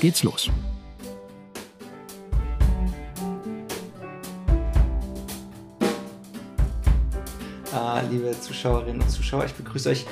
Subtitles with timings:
[0.00, 0.50] geht's los.
[7.72, 10.06] Ah, liebe Zuschauerinnen und Zuschauer, ich begrüße euch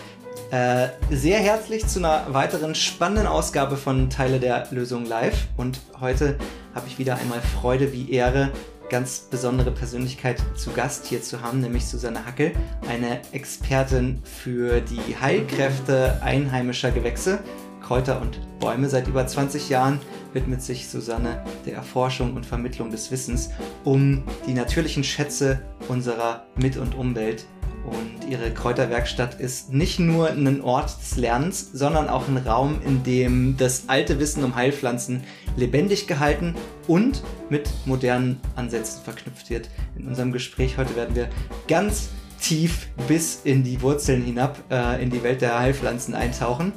[0.51, 5.49] äh, sehr herzlich zu einer weiteren spannenden Ausgabe von Teile der Lösung Live.
[5.57, 6.39] Und heute
[6.75, 8.51] habe ich wieder einmal Freude wie Ehre,
[8.89, 12.53] ganz besondere Persönlichkeit zu Gast hier zu haben, nämlich Susanne Hackel,
[12.89, 17.41] eine Expertin für die Heilkräfte einheimischer Gewächse,
[17.89, 18.91] Kräuter und Bäume.
[18.91, 19.99] Seit über 20 Jahren
[20.35, 23.49] widmet sich Susanne der Erforschung und Vermittlung des Wissens
[23.83, 27.47] um die natürlichen Schätze unserer Mit- und Umwelt.
[27.87, 33.05] Und ihre Kräuterwerkstatt ist nicht nur ein Ort des Lernens, sondern auch ein Raum, in
[33.05, 35.23] dem das alte Wissen um Heilpflanzen
[35.57, 36.57] lebendig gehalten
[36.89, 39.71] und mit modernen Ansätzen verknüpft wird.
[39.99, 41.31] In unserem Gespräch heute werden wir
[41.69, 46.75] ganz tief bis in die Wurzeln hinab äh, in die Welt der Heilpflanzen eintauchen.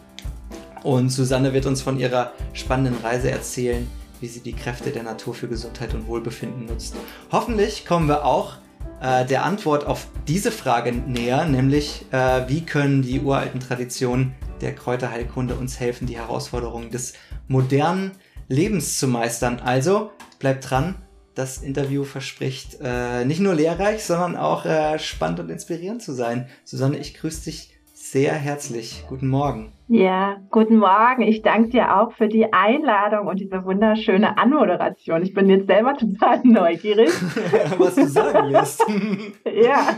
[0.84, 3.88] Und Susanne wird uns von ihrer spannenden Reise erzählen,
[4.20, 6.96] wie sie die Kräfte der Natur für Gesundheit und Wohlbefinden nutzt.
[7.32, 8.54] Hoffentlich kommen wir auch
[9.02, 14.76] äh, der Antwort auf diese Frage näher, nämlich äh, wie können die uralten Traditionen der
[14.76, 17.14] Kräuterheilkunde uns helfen, die Herausforderungen des
[17.48, 18.12] modernen
[18.48, 19.60] Lebens zu meistern.
[19.60, 20.96] Also bleibt dran,
[21.34, 26.48] das Interview verspricht äh, nicht nur lehrreich, sondern auch äh, spannend und inspirierend zu sein.
[26.64, 29.06] Susanne, ich grüße dich sehr herzlich.
[29.08, 29.72] Guten Morgen.
[29.94, 31.22] Ja, guten Morgen.
[31.22, 35.22] Ich danke dir auch für die Einladung und diese wunderschöne Anmoderation.
[35.22, 37.10] Ich bin jetzt selber total neugierig.
[37.78, 38.86] Was du sagen lässt.
[39.46, 39.98] ja.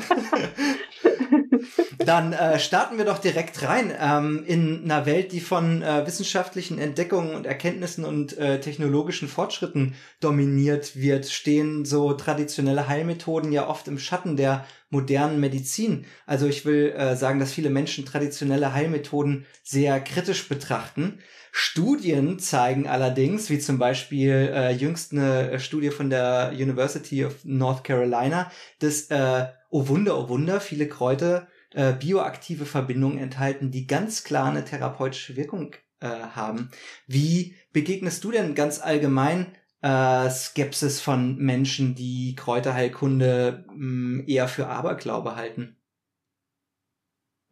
[2.04, 6.80] Dann äh, starten wir doch direkt rein ähm, in einer Welt, die von äh, wissenschaftlichen
[6.80, 13.88] Entdeckungen und Erkenntnissen und äh, technologischen Fortschritten dominiert wird, stehen so traditionelle Heilmethoden ja oft
[13.88, 16.06] im Schatten der modernen Medizin.
[16.25, 21.20] Also ich will äh, sagen, dass viele Menschen traditionelle Heilmethoden sehr kritisch betrachten.
[21.52, 27.84] Studien zeigen allerdings, wie zum Beispiel äh, jüngst eine Studie von der University of North
[27.84, 34.24] Carolina, dass, äh, oh Wunder, oh Wunder, viele Kräuter äh, bioaktive Verbindungen enthalten, die ganz
[34.24, 36.72] klar eine therapeutische Wirkung äh, haben.
[37.08, 44.48] Wie begegnest du denn ganz allgemein äh, Skepsis von Menschen, die Kräuterheilkunde mh, mm, eher
[44.48, 45.78] für Aberglaube halten?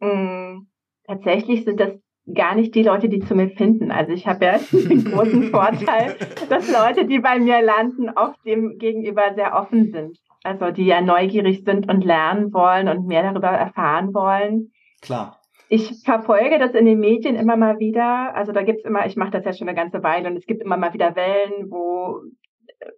[0.00, 0.66] Mm,
[1.06, 2.01] tatsächlich sind das
[2.32, 3.90] gar nicht die Leute, die zu mir finden.
[3.90, 6.16] Also ich habe ja den großen Vorteil,
[6.48, 10.18] dass Leute, die bei mir landen, oft dem gegenüber sehr offen sind.
[10.44, 14.72] Also die ja neugierig sind und lernen wollen und mehr darüber erfahren wollen.
[15.00, 15.38] Klar.
[15.68, 18.34] Ich verfolge das in den Medien immer mal wieder.
[18.34, 20.62] Also da gibt's immer, ich mache das ja schon eine ganze Weile und es gibt
[20.62, 22.20] immer mal wieder Wellen, wo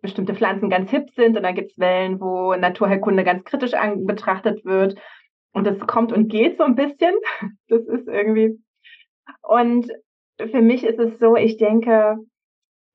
[0.01, 4.97] bestimmte Pflanzen ganz hip sind und dann gibt's Wellen, wo Naturheilkunde ganz kritisch betrachtet wird.
[5.53, 7.15] Und das kommt und geht so ein bisschen.
[7.69, 8.59] Das ist irgendwie
[9.43, 9.91] und
[10.39, 12.17] für mich ist es so, ich denke,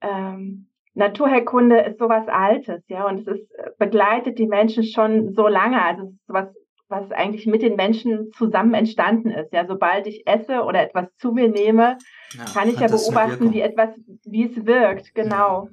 [0.01, 5.81] ähm, Naturheilkunde ist sowas Altes, ja, und es ist, begleitet die Menschen schon so lange.
[5.81, 6.55] Also es ist sowas,
[6.89, 9.53] was eigentlich mit den Menschen zusammen entstanden ist.
[9.53, 11.97] Ja, sobald ich esse oder etwas zu mir nehme,
[12.33, 13.89] ja, kann ich ja beobachten, wie etwas,
[14.25, 15.65] wie es wirkt, genau.
[15.65, 15.69] Ja.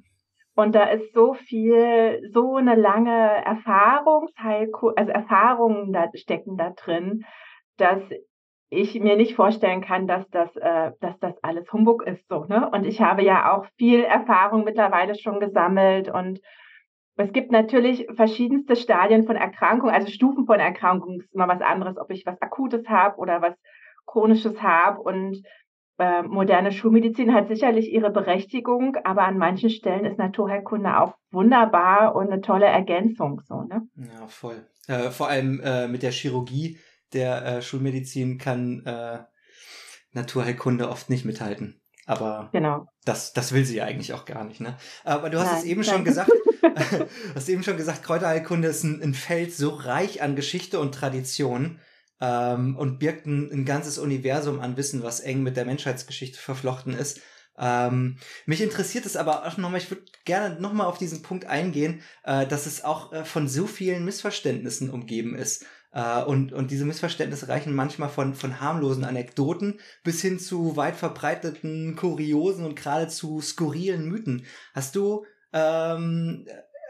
[0.55, 7.25] Und da ist so viel, so eine lange Erfahrungsheilkunde, also Erfahrungen da stecken da drin,
[7.77, 8.01] dass
[8.69, 12.45] ich mir nicht vorstellen kann, dass das, äh, dass das alles Humbug ist so.
[12.45, 12.69] Ne?
[12.71, 16.41] Und ich habe ja auch viel Erfahrung mittlerweile schon gesammelt und
[17.19, 21.97] es gibt natürlich verschiedenste Stadien von Erkrankung, also Stufen von Erkrankung ist immer was anderes,
[21.97, 23.55] ob ich was Akutes habe oder was
[24.05, 25.01] Chronisches habe.
[25.01, 25.43] Und
[25.99, 32.15] äh, moderne Schulmedizin hat sicherlich ihre Berechtigung, aber an manchen Stellen ist Naturheilkunde auch wunderbar
[32.15, 33.41] und eine tolle Ergänzung.
[33.49, 33.89] So, ne?
[33.97, 34.67] Ja, voll.
[34.87, 36.79] Äh, vor allem äh, mit der Chirurgie
[37.13, 39.19] der äh, Schulmedizin kann äh,
[40.13, 41.81] Naturheilkunde oft nicht mithalten.
[42.07, 42.87] Aber genau.
[43.05, 44.77] das, das will sie ja eigentlich auch gar nicht, ne?
[45.05, 45.91] Aber du hast nein, es eben nein.
[45.91, 46.31] schon gesagt,
[47.35, 51.81] hast eben schon gesagt, Kräuterheilkunde ist ein, ein, Feld so reich an Geschichte und Tradition
[52.21, 56.95] ähm, und birgt ein, ein ganzes Universum an Wissen, was eng mit der Menschheitsgeschichte verflochten
[56.95, 57.21] ist.
[57.59, 62.03] Ähm, mich interessiert es aber auch nochmal, ich würde gerne nochmal auf diesen Punkt eingehen,
[62.25, 65.65] äh, dass es auch äh, von so vielen Missverständnissen umgeben ist.
[65.97, 70.95] Äh, und, und diese Missverständnisse reichen manchmal von, von harmlosen Anekdoten bis hin zu weit
[70.95, 74.45] verbreiteten, kuriosen und geradezu skurrilen Mythen.
[74.75, 76.47] Hast du ähm,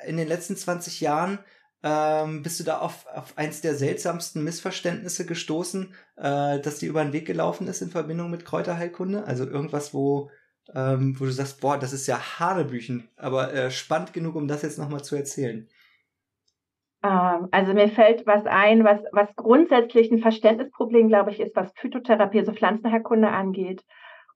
[0.06, 1.38] in den letzten 20 Jahren
[1.84, 7.04] ähm, bist du da auf, auf eins der seltsamsten Missverständnisse gestoßen, äh, dass dir über
[7.04, 9.24] den Weg gelaufen ist in Verbindung mit Kräuterheilkunde?
[9.24, 10.30] Also irgendwas, wo,
[10.74, 14.62] ähm, wo du sagst, boah, das ist ja Hanebüchen, aber äh, spannend genug, um das
[14.62, 15.68] jetzt nochmal zu erzählen.
[17.06, 21.72] Ähm, also mir fällt was ein, was, was grundsätzlich ein Verständnisproblem, glaube ich, ist, was
[21.76, 23.82] Phytotherapie, also Pflanzenheilkunde angeht.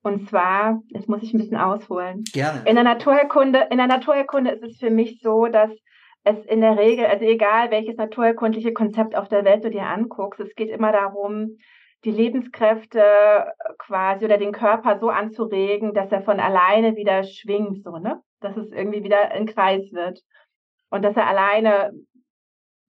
[0.02, 2.24] Und zwar, jetzt muss ich ein bisschen ausholen.
[2.32, 2.62] Gerne.
[2.64, 5.70] In der Naturheilkunde, in der Naturheilkunde ist es für mich so, dass
[6.24, 10.40] es in der Regel, also egal welches naturheilkundliche Konzept auf der Welt du dir anguckst,
[10.40, 11.56] es geht immer darum,
[12.04, 13.02] die Lebenskräfte
[13.78, 18.22] quasi oder den Körper so anzuregen, dass er von alleine wieder schwingt, so, ne?
[18.40, 20.20] Dass es irgendwie wieder ein Kreis wird.
[20.88, 21.92] Und dass er alleine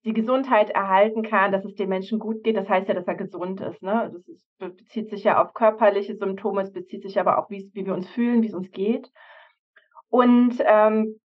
[0.05, 3.15] die Gesundheit erhalten kann, dass es dem Menschen gut geht, das heißt ja, dass er
[3.15, 3.81] gesund ist.
[3.81, 4.11] Ne?
[4.13, 7.93] Das ist, bezieht sich ja auf körperliche Symptome, es bezieht sich aber auch, wie, wir
[7.93, 9.09] uns fühlen, wie es uns geht.
[10.09, 11.19] Und, ähm,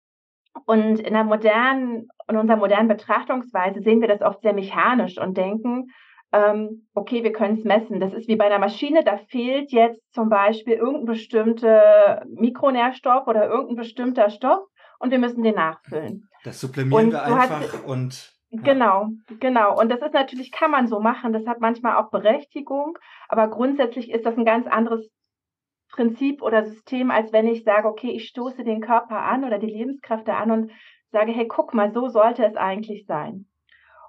[0.65, 5.35] und in der modernen, in unserer modernen Betrachtungsweise sehen wir das oft sehr mechanisch und
[5.35, 5.87] denken,
[6.31, 7.99] ähm, okay, wir können es messen.
[7.99, 13.47] Das ist wie bei einer Maschine, da fehlt jetzt zum Beispiel irgendein bestimmter Mikronährstoff oder
[13.47, 14.67] irgendein bestimmter Stoff
[14.99, 16.29] und wir müssen den nachfüllen.
[16.43, 19.09] Das sublimieren und wir einfach hast, und Genau,
[19.39, 19.77] genau.
[19.79, 21.33] Und das ist natürlich, kann man so machen.
[21.33, 22.97] Das hat manchmal auch Berechtigung.
[23.27, 25.09] Aber grundsätzlich ist das ein ganz anderes
[25.91, 29.67] Prinzip oder System, als wenn ich sage, okay, ich stoße den Körper an oder die
[29.67, 30.71] Lebenskräfte an und
[31.11, 33.47] sage, hey, guck mal, so sollte es eigentlich sein.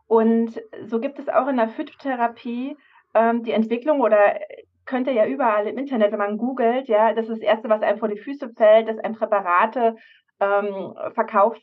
[0.06, 2.76] Und so gibt es auch in der Phytotherapie
[3.14, 4.38] ähm, die Entwicklung oder
[4.86, 7.98] könnte ja überall im Internet, wenn man googelt, ja, das ist das Erste, was einem
[7.98, 9.96] vor die Füße fällt, dass ein Präparate
[10.40, 11.60] ähm, verkauft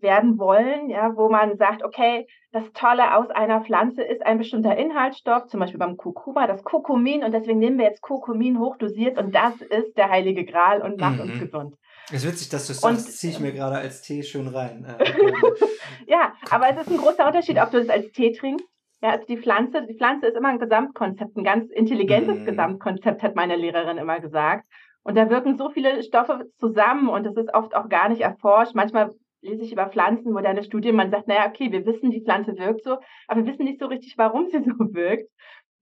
[0.00, 4.76] werden wollen, ja, wo man sagt, okay, das Tolle aus einer Pflanze ist ein bestimmter
[4.76, 9.34] Inhaltsstoff, zum Beispiel beim Kurkuma, das Kurkumin, und deswegen nehmen wir jetzt Kurkumin hochdosiert und
[9.34, 11.22] das ist der heilige Gral und macht mhm.
[11.22, 11.76] uns gesund.
[12.08, 14.84] Es ist witzig, dass du sagst, ziehe ich mir gerade als Tee schön rein.
[14.84, 15.04] Äh,
[16.06, 18.66] ja, aber es ist ein großer Unterschied, ob du es als Tee trinkst.
[19.02, 22.44] Ja, also die Pflanze, die Pflanze ist immer ein Gesamtkonzept, ein ganz intelligentes mhm.
[22.44, 24.64] Gesamtkonzept, hat meine Lehrerin immer gesagt.
[25.04, 28.74] Und da wirken so viele Stoffe zusammen und es ist oft auch gar nicht erforscht.
[28.74, 29.10] Manchmal
[29.42, 32.84] lese ich über Pflanzen, moderne Studien, man sagt, naja, okay, wir wissen, die Pflanze wirkt
[32.84, 35.28] so, aber wir wissen nicht so richtig, warum sie so wirkt.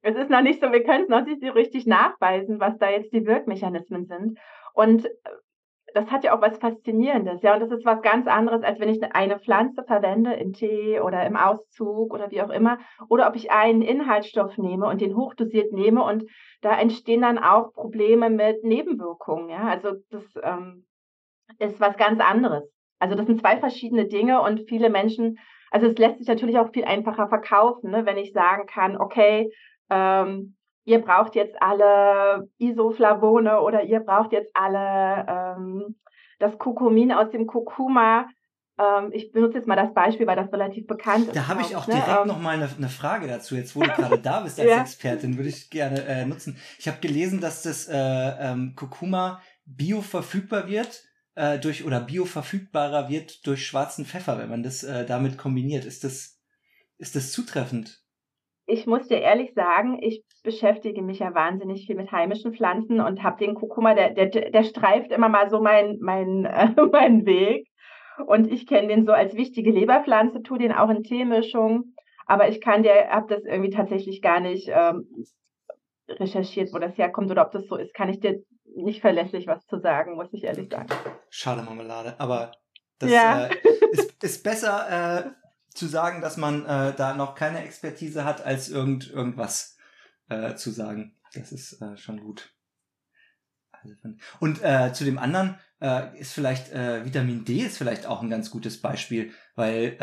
[0.03, 2.91] Es ist noch nicht so, wir können es noch nicht so richtig nachweisen, was da
[2.91, 4.39] jetzt die Wirkmechanismen sind.
[4.73, 5.11] Und äh,
[5.93, 8.89] das hat ja auch was Faszinierendes, ja, und das ist was ganz anderes, als wenn
[8.89, 12.79] ich eine Pflanze verwende im Tee oder im Auszug oder wie auch immer,
[13.09, 16.31] oder ob ich einen Inhaltsstoff nehme und den hochdosiert nehme und
[16.61, 20.87] da entstehen dann auch Probleme mit Nebenwirkungen, ja, also das ähm,
[21.59, 22.71] ist was ganz anderes.
[23.01, 25.39] Also das sind zwei verschiedene Dinge und viele Menschen,
[25.71, 28.07] also es lässt sich natürlich auch viel einfacher verkaufen, ne?
[28.07, 29.51] wenn ich sagen kann, okay,
[29.89, 30.55] ähm,
[30.85, 35.97] ihr braucht jetzt alle Isoflavone oder ihr braucht jetzt alle ähm,
[36.39, 38.27] das Kurkumin aus dem Kurkuma.
[38.79, 41.37] Ähm, ich benutze jetzt mal das Beispiel, weil das relativ bekannt ist.
[41.37, 41.95] Da habe ich auch ne?
[41.95, 43.55] direkt ähm, noch mal eine, eine, Frage dazu.
[43.55, 44.81] Jetzt, wo du gerade da bist als ja.
[44.81, 46.57] Expertin, würde ich gerne äh, nutzen.
[46.79, 53.47] Ich habe gelesen, dass das äh, ähm, Kurkuma bioverfügbar wird äh, durch oder bioverfügbarer wird
[53.47, 55.85] durch schwarzen Pfeffer, wenn man das äh, damit kombiniert.
[55.85, 56.41] Ist das,
[56.99, 58.03] ist das zutreffend?
[58.67, 63.23] Ich muss dir ehrlich sagen, ich beschäftige mich ja wahnsinnig viel mit heimischen Pflanzen und
[63.23, 67.67] habe den Kurkuma, der, der, der streift immer mal so meinen mein, äh, mein Weg.
[68.27, 71.95] Und ich kenne den so als wichtige Leberpflanze, tue den auch in Teemischung.
[72.27, 75.07] Aber ich kann dir, habe das irgendwie tatsächlich gar nicht ähm,
[76.09, 78.43] recherchiert, wo das herkommt oder ob das so ist, kann ich dir
[78.77, 80.89] nicht verlässlich was zu sagen, muss ich ehrlich sagen.
[81.29, 82.53] Schade Marmelade, aber
[82.99, 83.47] das ja.
[83.47, 83.57] äh,
[83.93, 85.31] ist, ist, besser äh,
[85.75, 89.77] zu sagen, dass man äh, da noch keine Expertise hat, als irgend, irgendwas
[90.29, 91.17] äh, zu sagen.
[91.35, 92.53] Das ist äh, schon gut.
[93.73, 93.95] Also
[94.41, 95.59] und äh, zu dem anderen
[96.19, 99.97] ist vielleicht Vitamin D ist vielleicht auch ein ganz gutes Beispiel, weil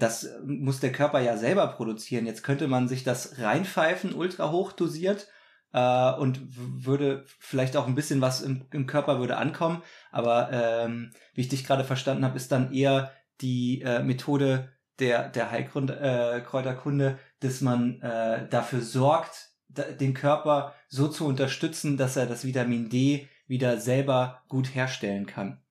[0.00, 2.26] das muss der Körper ja selber produzieren.
[2.26, 5.28] Jetzt könnte man sich das reinpfeifen, ultra hoch dosiert
[5.72, 6.40] äh, und
[6.84, 9.82] würde vielleicht auch ein bisschen was im, im Körper würde ankommen.
[10.10, 15.28] Aber ähm, wie ich dich gerade verstanden habe, ist dann eher die äh, Methode der,
[15.28, 22.16] der Heilkräuterkunde, äh, dass man äh, dafür sorgt, da, den Körper so zu unterstützen, dass
[22.16, 25.62] er das Vitamin D wieder selber gut herstellen kann.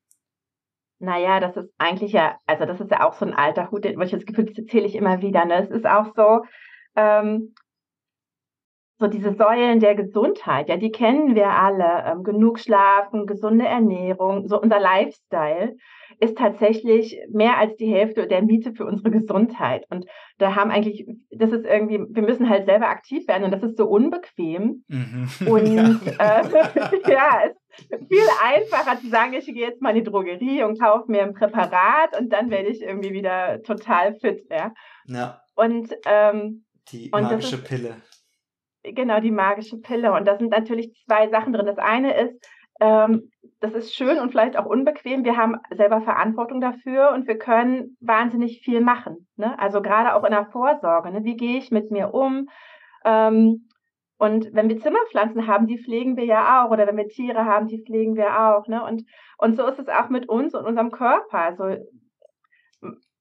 [1.02, 4.00] Naja, das ist eigentlich ja, also das ist ja auch so ein alter Hut, den
[4.02, 5.46] ich das Gefühl, das erzähle ich immer wieder.
[5.46, 5.64] Ne?
[5.64, 6.44] Es ist auch so,
[6.96, 7.54] ähm,
[9.00, 12.04] so diese Säulen der Gesundheit, ja, die kennen wir alle.
[12.06, 15.78] Ähm, genug schlafen, gesunde Ernährung, so unser Lifestyle
[16.20, 19.86] ist tatsächlich mehr als die Hälfte der Miete für unsere Gesundheit.
[19.90, 20.06] Und
[20.38, 23.78] da haben eigentlich, das ist irgendwie, wir müssen halt selber aktiv werden und das ist
[23.78, 24.84] so unbequem.
[24.88, 25.30] Mhm.
[25.48, 26.50] Und ja, äh,
[27.10, 30.80] ja es ist viel einfacher zu sagen, ich gehe jetzt mal in die Drogerie und
[30.80, 34.46] kaufe mir ein Präparat und dann werde ich irgendwie wieder total fit.
[34.50, 34.74] Ja.
[35.06, 35.42] ja.
[35.56, 37.96] Und ähm, die magische ist, Pille.
[38.84, 40.14] Genau, die magische Pille.
[40.14, 41.66] Und da sind natürlich zwei Sachen drin.
[41.66, 42.34] Das eine ist,
[42.80, 45.26] ähm, das ist schön und vielleicht auch unbequem.
[45.26, 49.28] Wir haben selber Verantwortung dafür und wir können wahnsinnig viel machen.
[49.36, 49.58] Ne?
[49.60, 51.12] Also gerade auch in der Vorsorge.
[51.12, 51.24] Ne?
[51.26, 52.48] Wie gehe ich mit mir um?
[53.04, 53.68] Ähm,
[54.18, 56.72] und wenn wir Zimmerpflanzen haben, die pflegen wir ja auch.
[56.72, 58.68] Oder wenn wir Tiere haben, die pflegen wir auch.
[58.68, 58.84] Ne?
[58.84, 59.04] Und,
[59.38, 61.40] und so ist es auch mit uns und unserem Körper.
[61.40, 61.76] Also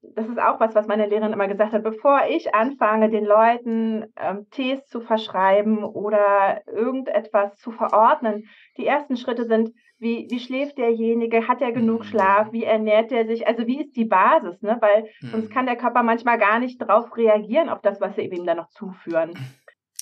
[0.01, 4.05] das ist auch was, was meine Lehrerin immer gesagt hat, bevor ich anfange, den Leuten
[4.15, 10.77] ähm, Tees zu verschreiben oder irgendetwas zu verordnen, die ersten Schritte sind, wie, wie schläft
[10.77, 12.05] derjenige, hat er genug mhm.
[12.05, 14.77] Schlaf, wie ernährt er sich, also wie ist die Basis, ne?
[14.79, 15.31] weil mhm.
[15.31, 18.57] sonst kann der Körper manchmal gar nicht darauf reagieren, auf das, was wir ihm dann
[18.57, 19.31] noch zuführen.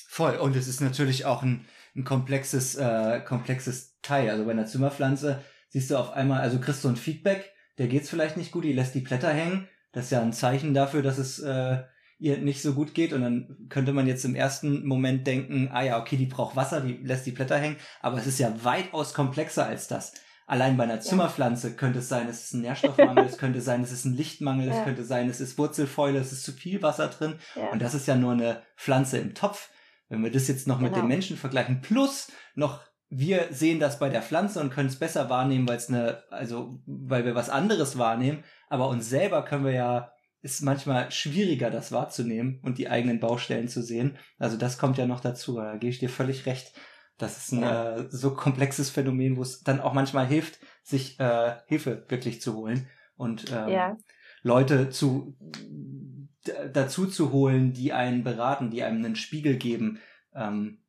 [0.08, 4.30] Voll, und es ist natürlich auch ein, ein komplexes, äh, komplexes Teil.
[4.30, 8.10] Also bei einer Zimmerpflanze siehst du auf einmal, also kriegst du ein Feedback, der geht's
[8.10, 11.18] vielleicht nicht gut, die lässt die Blätter hängen das ist ja ein Zeichen dafür, dass
[11.18, 11.80] es äh,
[12.20, 13.14] ihr nicht so gut geht.
[13.14, 16.82] Und dann könnte man jetzt im ersten Moment denken, ah ja, okay, die braucht Wasser,
[16.82, 17.78] die lässt die Blätter hängen.
[18.00, 20.14] Aber es ist ja weitaus komplexer als das.
[20.46, 23.92] Allein bei einer Zimmerpflanze könnte es sein, es ist ein Nährstoffmangel, es könnte sein, es
[23.92, 24.78] ist ein Lichtmangel, ja.
[24.78, 27.40] es könnte sein, es ist Wurzelfäule, es ist zu viel Wasser drin.
[27.56, 27.70] Ja.
[27.72, 29.72] Und das ist ja nur eine Pflanze im Topf.
[30.10, 30.92] Wenn wir das jetzt noch genau.
[30.92, 35.00] mit dem Menschen vergleichen, plus noch wir sehen das bei der Pflanze und können es
[35.00, 39.66] besser wahrnehmen, weil es eine, also weil wir was anderes wahrnehmen, aber uns selber können
[39.66, 40.12] wir ja,
[40.42, 44.18] ist manchmal schwieriger, das wahrzunehmen und die eigenen Baustellen zu sehen.
[44.38, 46.74] Also das kommt ja noch dazu, da gebe ich dir völlig recht.
[47.18, 47.98] Das ist ein ja.
[47.98, 52.56] äh, so komplexes Phänomen, wo es dann auch manchmal hilft, sich äh, Hilfe wirklich zu
[52.56, 53.98] holen und ähm, ja.
[54.44, 55.36] Leute zu
[56.74, 60.00] dazu zu holen, die einen beraten, die einem einen Spiegel geben,
[60.34, 60.80] ähm,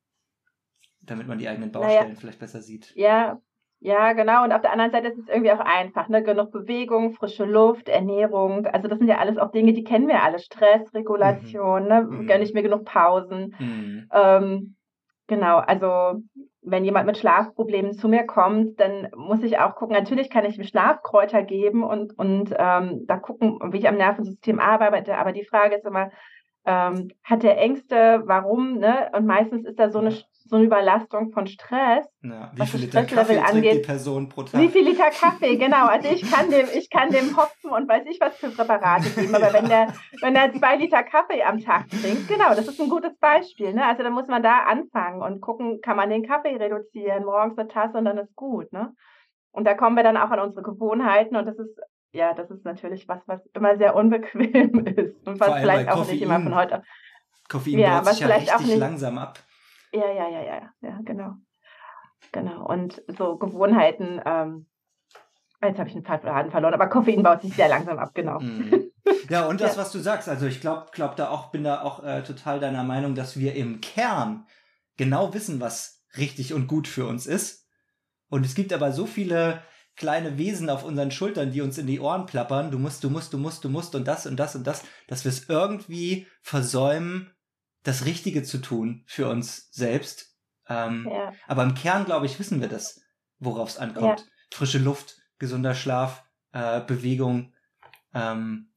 [1.11, 2.19] damit man die eigenen Baustellen naja.
[2.19, 2.93] vielleicht besser sieht.
[2.95, 3.41] Ja,
[3.81, 4.43] ja, genau.
[4.45, 6.23] Und auf der anderen Seite ist es irgendwie auch einfach, ne?
[6.23, 8.67] Genug Bewegung, frische Luft, Ernährung.
[8.67, 10.41] Also das sind ja alles auch Dinge, die kennen wir alle.
[10.41, 11.89] Stress, Regulation, mhm.
[11.89, 12.03] ne?
[12.03, 12.27] Mhm.
[12.27, 13.55] Gönne ich mir genug Pausen.
[13.59, 14.09] Mhm.
[14.13, 14.77] Ähm,
[15.29, 16.23] genau, also
[16.63, 20.59] wenn jemand mit Schlafproblemen zu mir kommt, dann muss ich auch gucken, natürlich kann ich
[20.59, 25.17] ihm Schlafkräuter geben und, und ähm, da gucken, wie ich am Nervensystem arbeite.
[25.17, 26.11] Aber die Frage ist immer,
[26.69, 28.79] ähm, hat er Ängste, warum?
[28.79, 29.11] Ne?
[29.15, 30.13] Und meistens ist da so eine
[30.49, 32.07] so eine Überlastung von Stress.
[32.23, 33.75] Ja, wie viel Liter Kaffee angeht.
[33.75, 34.61] die Person pro Tag?
[34.61, 35.87] Wie viel Liter Kaffee, genau.
[35.87, 39.35] Also ich kann dem, ich kann dem Hopfen und weiß ich was für Präparate geben.
[39.35, 42.89] Aber wenn der, wenn er zwei Liter Kaffee am Tag trinkt, genau, das ist ein
[42.89, 43.75] gutes Beispiel.
[43.75, 43.85] Ne?
[43.85, 47.69] Also da muss man da anfangen und gucken, kann man den Kaffee reduzieren, morgens eine
[47.69, 48.73] Tasse und dann ist gut.
[48.73, 48.95] Ne?
[49.53, 51.79] Und da kommen wir dann auch an unsere Gewohnheiten und das ist
[52.13, 56.23] ja, das ist natürlich was, was immer sehr unbequem ist und was vielleicht auch nicht
[56.23, 56.83] immer von heute.
[57.49, 59.39] Koffein ja, baut sich ja richtig langsam ab.
[59.93, 61.35] Ja, ja, ja, ja, ja, genau.
[62.33, 62.67] Genau.
[62.67, 64.67] Und so Gewohnheiten, ähm,
[65.63, 68.41] jetzt habe ich einen Faden verloren, aber Koffein baut sich sehr langsam ab, genau.
[68.41, 68.85] Mhm.
[69.31, 69.83] Ja, und das, ja.
[69.83, 72.85] was du sagst, also ich glaube glaub da auch, bin da auch äh, total deiner
[72.85, 74.47] Meinung, dass wir im Kern
[74.99, 77.67] genau wissen, was richtig und gut für uns ist.
[78.29, 79.63] Und es gibt aber so viele
[79.99, 83.33] kleine Wesen auf unseren Schultern, die uns in die Ohren plappern, du musst, du musst,
[83.33, 87.31] du musst, du musst und das und das und das, dass wir es irgendwie versäumen,
[87.83, 90.37] das Richtige zu tun für uns selbst.
[90.69, 91.33] Ähm, ja.
[91.47, 93.01] Aber im Kern, glaube ich, wissen wir das,
[93.39, 94.21] worauf es ankommt.
[94.21, 94.27] Ja.
[94.53, 97.55] Frische Luft, gesunder Schlaf, äh, Bewegung
[98.15, 98.71] ähm,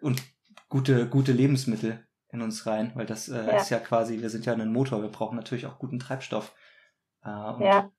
[0.00, 0.22] und
[0.68, 3.56] gute, gute Lebensmittel in uns rein, weil das äh, ja.
[3.58, 6.54] ist ja quasi, wir sind ja ein Motor, wir brauchen natürlich auch guten Treibstoff.
[7.24, 7.90] Äh, ja.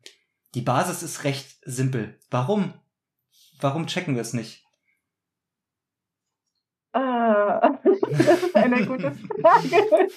[0.55, 2.17] Die Basis ist recht simpel.
[2.31, 2.73] Warum?
[3.59, 4.65] Warum checken wir es nicht?
[6.93, 7.83] Das
[8.43, 10.07] ist eine gute Frage.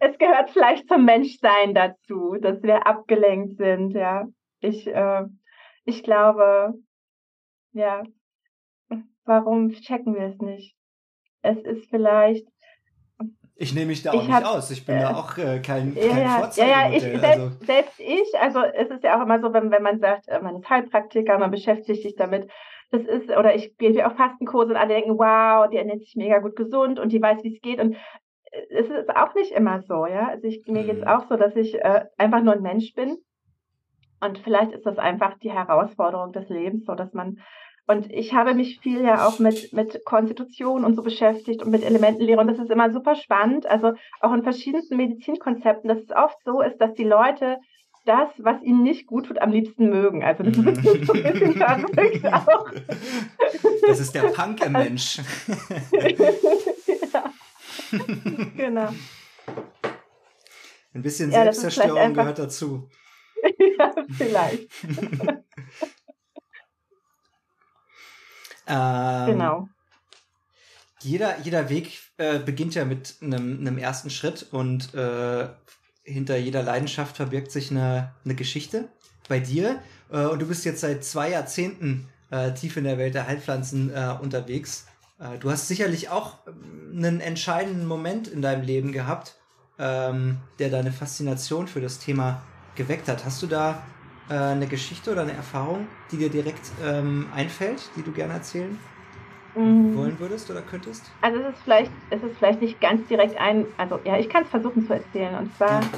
[0.00, 4.26] Es gehört vielleicht zum Menschsein dazu, dass wir abgelenkt sind, ja.
[4.60, 5.24] Ich, äh,
[5.84, 6.74] ich glaube,
[7.72, 8.02] ja,
[9.24, 10.74] warum checken wir es nicht?
[11.42, 12.46] Es ist vielleicht.
[13.56, 14.70] Ich nehme mich da auch nicht hab, aus.
[14.70, 17.50] Ich bin äh, da auch äh, kein, kein ja, ja, ja, ich, selbst, also.
[17.64, 20.56] selbst ich, also es ist ja auch immer so, wenn, wenn man sagt, äh, man
[20.56, 22.50] ist Heilpraktiker, man beschäftigt sich damit,
[22.90, 26.38] das ist, oder ich gehe auch Fastenkurse und alle denken, wow, die ernährt sich mega
[26.38, 27.80] gut gesund und die weiß, wie es geht.
[27.80, 27.94] Und
[28.50, 30.28] äh, es ist auch nicht immer so, ja.
[30.28, 31.08] Also ich, mir geht es mhm.
[31.08, 33.18] auch so, dass ich äh, einfach nur ein Mensch bin.
[34.20, 37.38] Und vielleicht ist das einfach die Herausforderung des Lebens, so dass man
[37.86, 41.84] Und ich habe mich viel ja auch mit, mit Konstitution und so beschäftigt und mit
[41.84, 42.40] Elementenlehre.
[42.40, 43.66] Und das ist immer super spannend.
[43.66, 47.58] Also auch in verschiedensten Medizinkonzepten, dass es oft so ist, dass die Leute
[48.06, 50.22] das, was ihnen nicht gut tut, am liebsten mögen.
[50.22, 52.70] Also das ist so ein bisschen verrückt auch.
[53.86, 55.18] Das ist der Punk im Mensch.
[57.12, 57.32] ja.
[58.56, 58.88] Genau.
[60.94, 62.88] Ein bisschen Ja, Selbstzerstörung gehört dazu.
[63.78, 64.70] ja, vielleicht.
[68.66, 69.68] Ähm, Genau.
[71.00, 75.48] Jeder, jeder Weg äh, beginnt ja mit einem, einem ersten Schritt und äh,
[76.02, 78.88] hinter jeder Leidenschaft verbirgt sich eine, eine Geschichte.
[79.28, 79.80] Bei dir,
[80.10, 83.94] äh, und du bist jetzt seit zwei Jahrzehnten äh, tief in der Welt der Heilpflanzen
[83.94, 84.86] äh, unterwegs.
[85.18, 89.36] Äh, du hast sicherlich auch ähm, einen entscheidenden Moment in deinem Leben gehabt,
[89.78, 92.42] ähm, der deine Faszination für das Thema
[92.76, 93.24] geweckt hat.
[93.24, 93.82] Hast du da
[94.28, 98.78] äh, eine Geschichte oder eine Erfahrung, die dir direkt ähm, einfällt, die du gerne erzählen
[99.54, 99.94] Mhm.
[99.94, 101.16] wollen würdest oder könntest?
[101.20, 104.44] Also es ist vielleicht, es ist vielleicht nicht ganz direkt ein, also ja, ich kann
[104.44, 105.34] es versuchen zu erzählen.
[105.36, 105.90] Und zwar Ja.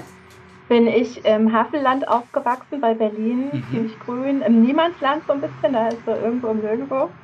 [0.68, 3.72] bin ich im Havelland aufgewachsen bei Berlin, Mhm.
[3.72, 7.16] ziemlich grün, im Niemandsland so ein bisschen, da ist so irgendwo im Nirgendwo.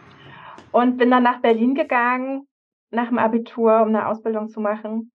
[0.73, 2.49] Und bin dann nach Berlin gegangen,
[2.90, 5.12] nach dem Abitur, um eine Ausbildung zu machen.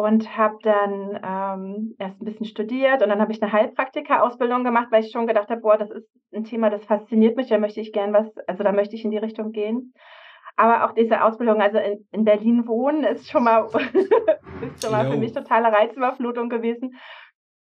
[0.00, 4.86] Und habe dann ähm, erst ein bisschen studiert und dann habe ich eine Heilpraktika-Ausbildung gemacht,
[4.92, 7.80] weil ich schon gedacht habe, boah, das ist ein Thema, das fasziniert mich, da möchte
[7.80, 9.92] ich gern was, also da möchte ich in die Richtung gehen.
[10.54, 13.66] Aber auch diese Ausbildung, also in, in Berlin wohnen, ist schon mal,
[14.62, 16.94] ist schon mal für mich totale Reizüberflutung gewesen.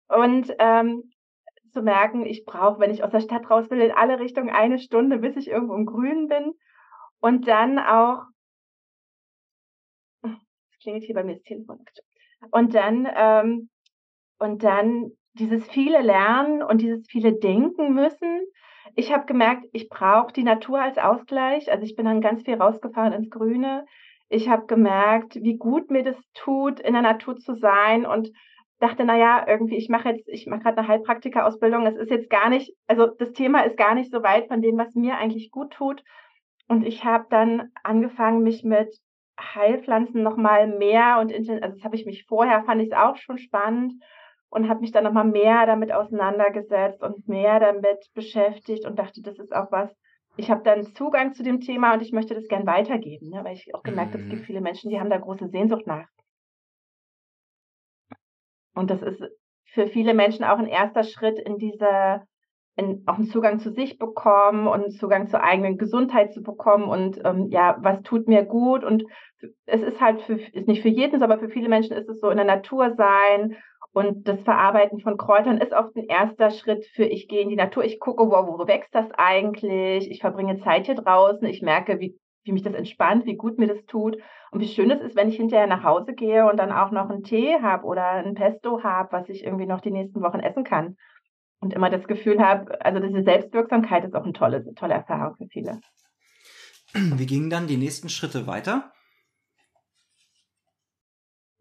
[0.09, 1.11] Und ähm,
[1.73, 4.79] zu merken, ich brauche, wenn ich aus der Stadt raus will, in alle Richtungen eine
[4.79, 6.53] Stunde, bis ich irgendwo im Grünen bin.
[7.21, 8.25] Und dann auch,
[10.23, 11.85] es klingelt hier bei mir das Telefon.
[12.51, 13.69] Und dann, ähm,
[14.39, 18.41] und dann dieses viele Lernen und dieses viele Denken müssen.
[18.95, 21.71] Ich habe gemerkt, ich brauche die Natur als Ausgleich.
[21.71, 23.85] Also ich bin dann ganz viel rausgefahren ins Grüne.
[24.29, 28.31] Ich habe gemerkt, wie gut mir das tut, in der Natur zu sein und
[28.79, 31.87] dachte, na ja, irgendwie, ich mache jetzt, ich mache gerade eine Heilpraktika-Ausbildung.
[31.87, 34.77] Es ist jetzt gar nicht, also das Thema ist gar nicht so weit von dem,
[34.77, 36.03] was mir eigentlich gut tut.
[36.69, 38.89] Und ich habe dann angefangen, mich mit
[39.41, 42.97] Heilpflanzen noch mal mehr und inten- also das habe ich mich vorher fand ich es
[42.97, 43.95] auch schon spannend
[44.51, 49.23] und habe mich dann noch mal mehr damit auseinandergesetzt und mehr damit beschäftigt und dachte,
[49.23, 49.91] das ist auch was.
[50.37, 53.55] Ich habe dann Zugang zu dem Thema und ich möchte das gern weitergeben, ne, weil
[53.55, 54.31] ich auch gemerkt habe, es Mhm.
[54.31, 56.07] gibt viele Menschen, die haben da große Sehnsucht nach.
[58.75, 59.23] Und das ist
[59.65, 62.23] für viele Menschen auch ein erster Schritt in diese,
[62.77, 66.85] in, auch einen Zugang zu sich bekommen und Zugang zur eigenen Gesundheit zu bekommen.
[66.85, 68.85] Und ähm, ja, was tut mir gut?
[68.85, 69.05] Und
[69.65, 72.31] es ist halt für, ist nicht für jeden, aber für viele Menschen ist es so
[72.31, 73.57] in der Natur sein
[73.97, 77.57] und das Verarbeiten von Kräutern ist oft ein erster Schritt für ich gehe in die
[77.57, 81.99] Natur, ich gucke, wow, wo wächst das eigentlich, ich verbringe Zeit hier draußen, ich merke,
[81.99, 84.19] wie, wie mich das entspannt, wie gut mir das tut
[84.51, 87.09] und wie schön es ist, wenn ich hinterher nach Hause gehe und dann auch noch
[87.09, 90.65] einen Tee habe oder ein Pesto habe, was ich irgendwie noch die nächsten Wochen essen
[90.65, 90.99] kann.
[91.61, 95.47] Und immer das Gefühl habe, also diese Selbstwirksamkeit ist auch eine tolle, tolle Erfahrung für
[95.47, 95.81] viele.
[96.93, 98.93] Wie gingen dann die nächsten Schritte weiter?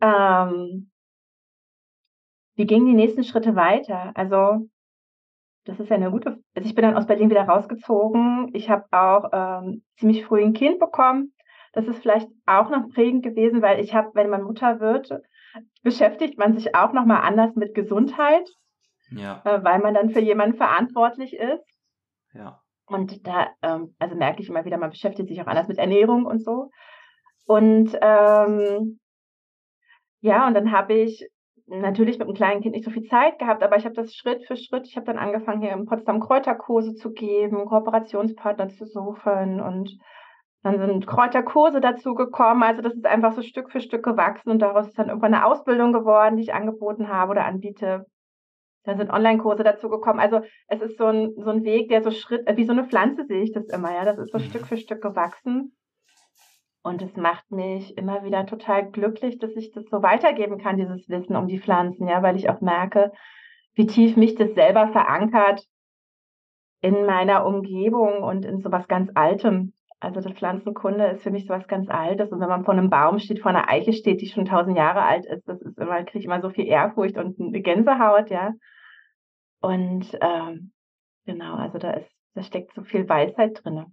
[0.01, 0.91] Ähm,
[2.55, 4.11] wie gingen die nächsten Schritte weiter?
[4.15, 4.69] Also,
[5.65, 6.39] das ist ja eine gute.
[6.53, 8.51] Also ich bin dann aus Berlin wieder rausgezogen.
[8.53, 11.33] Ich habe auch ähm, ziemlich früh ein Kind bekommen.
[11.73, 15.09] Das ist vielleicht auch noch prägend gewesen, weil ich habe, wenn man Mutter wird,
[15.83, 18.49] beschäftigt man sich auch noch mal anders mit Gesundheit,
[19.15, 21.79] Ja, äh, weil man dann für jemanden verantwortlich ist.
[22.33, 22.61] ja.
[22.87, 26.25] Und da, ähm, also merke ich immer wieder, man beschäftigt sich auch anders mit Ernährung
[26.25, 26.69] und so.
[27.45, 28.99] Und ähm,
[30.21, 31.27] ja, und dann habe ich
[31.67, 34.45] natürlich mit einem kleinen Kind nicht so viel Zeit gehabt, aber ich habe das Schritt
[34.45, 39.61] für Schritt, ich habe dann angefangen, hier in Potsdam Kräuterkurse zu geben, Kooperationspartner zu suchen
[39.61, 39.97] und
[40.63, 42.63] dann sind Kräuterkurse dazu gekommen.
[42.63, 45.45] Also das ist einfach so Stück für Stück gewachsen und daraus ist dann irgendwann eine
[45.45, 48.05] Ausbildung geworden, die ich angeboten habe oder anbiete.
[48.85, 50.19] Da sind Online-Kurse dazu gekommen.
[50.19, 52.85] Also es ist so ein, so ein Weg, der so Schritt, äh, wie so eine
[52.85, 54.05] Pflanze sehe ich das immer, ja.
[54.05, 54.43] Das ist so Mhm.
[54.43, 55.75] Stück für Stück gewachsen.
[56.83, 61.09] Und es macht mich immer wieder total glücklich, dass ich das so weitergeben kann, dieses
[61.09, 63.11] Wissen um die Pflanzen, ja, weil ich auch merke,
[63.73, 65.65] wie tief mich das selber verankert
[66.81, 69.73] in meiner Umgebung und in sowas ganz Altem.
[69.99, 72.31] Also die Pflanzenkunde ist für mich sowas ganz Altes.
[72.31, 75.01] Und wenn man vor einem Baum steht, vor einer Eiche steht, die schon tausend Jahre
[75.01, 78.53] alt ist, das ist immer, kriege ich immer so viel Ehrfurcht und eine Gänsehaut, ja.
[79.65, 80.71] Und ähm,
[81.25, 83.87] genau, also da ist, da steckt so viel Weisheit drinne.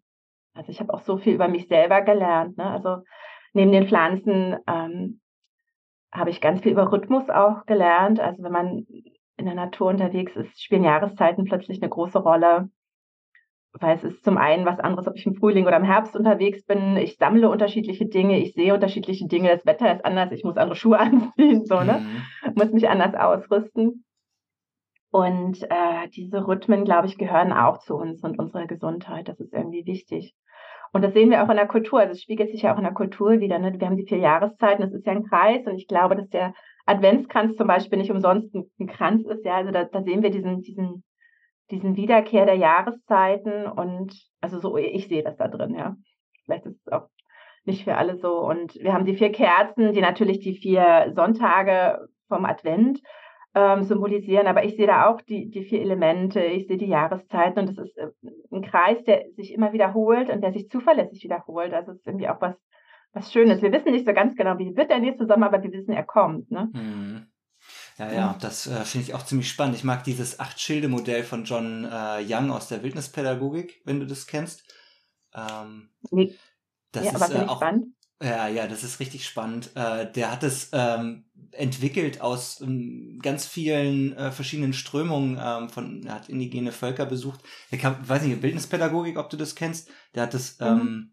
[0.54, 2.58] Also ich habe auch so viel über mich selber gelernt.
[2.58, 2.64] Ne?
[2.64, 2.98] Also
[3.54, 5.20] neben den Pflanzen ähm,
[6.12, 8.20] habe ich ganz viel über Rhythmus auch gelernt.
[8.20, 8.86] Also wenn man
[9.38, 12.68] in der Natur unterwegs ist, spielen Jahreszeiten plötzlich eine große Rolle.
[13.80, 16.66] weil es ist zum einen was anderes, ob ich im Frühling oder im Herbst unterwegs
[16.66, 16.98] bin.
[16.98, 20.76] Ich sammle unterschiedliche Dinge, ich sehe unterschiedliche Dinge, das Wetter ist anders, ich muss andere
[20.82, 22.04] Schuhe anziehen, so, ne?
[22.44, 22.52] Mhm.
[22.56, 24.04] Muss mich anders ausrüsten.
[25.12, 29.28] Und äh, diese Rhythmen, glaube ich, gehören auch zu uns und unserer Gesundheit.
[29.28, 30.34] Das ist irgendwie wichtig.
[30.90, 32.00] Und das sehen wir auch in der Kultur.
[32.00, 33.58] Also es spiegelt sich ja auch in der Kultur wieder.
[33.58, 33.78] Ne?
[33.78, 35.66] Wir haben die vier Jahreszeiten, das ist ja ein Kreis.
[35.66, 36.54] Und ich glaube, dass der
[36.86, 39.44] Adventskranz zum Beispiel nicht umsonst ein, Kranz ist.
[39.44, 41.04] Ja, also da, da sehen wir diesen, diesen,
[41.70, 43.66] diesen Wiederkehr der Jahreszeiten.
[43.66, 45.94] Und also so, ich sehe das da drin, ja.
[46.46, 47.08] Vielleicht ist es auch
[47.64, 48.38] nicht für alle so.
[48.38, 53.02] Und wir haben die vier Kerzen, die natürlich die vier Sonntage vom Advent
[53.54, 54.46] ähm, symbolisieren.
[54.46, 57.86] Aber ich sehe da auch die, die vier Elemente, ich sehe die Jahreszeiten und das
[57.86, 58.08] ist äh,
[58.50, 61.72] ein Kreis, der sich immer wiederholt und der sich zuverlässig wiederholt.
[61.72, 62.56] Also es ist irgendwie auch was,
[63.12, 63.62] was Schönes.
[63.62, 66.04] Wir wissen nicht so ganz genau, wie wird der nächste Sommer, aber wir wissen, er
[66.04, 66.50] kommt.
[66.50, 66.70] Ne?
[66.72, 67.26] Mhm.
[67.98, 69.76] Ja, ja, das äh, finde ich auch ziemlich spannend.
[69.76, 74.64] Ich mag dieses Acht-Schilde-Modell von John äh, Young aus der Wildnispädagogik, wenn du das kennst.
[75.34, 76.34] Ähm, nee.
[76.90, 77.94] Das ja, ist aber äh, auch spannend.
[78.22, 79.70] Ja, ja, das ist richtig spannend.
[79.74, 86.06] Äh, der hat es ähm, entwickelt aus ähm, ganz vielen äh, verschiedenen Strömungen ähm, von,
[86.06, 87.40] er hat indigene Völker besucht.
[87.72, 89.90] Der kam, weiß nicht, Bildnispädagogik, ob du das kennst.
[90.14, 90.66] Der hat es, mhm.
[90.66, 91.12] ähm,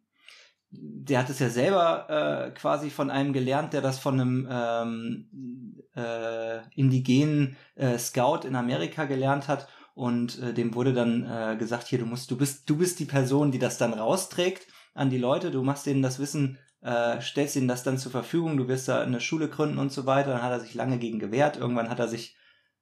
[0.70, 5.82] der hat es ja selber äh, quasi von einem gelernt, der das von einem ähm,
[5.96, 9.68] äh, indigenen äh, Scout in Amerika gelernt hat.
[9.96, 13.60] Und dem wurde dann gesagt, hier, du musst, du bist, du bist die Person, die
[13.60, 17.84] das dann rausträgt an die Leute, du machst denen das Wissen äh, stellst ihm das
[17.84, 20.32] dann zur Verfügung, du wirst da eine Schule gründen und so weiter.
[20.32, 21.58] Dann hat er sich lange gegen gewehrt.
[21.58, 22.38] Irgendwann hat er sich,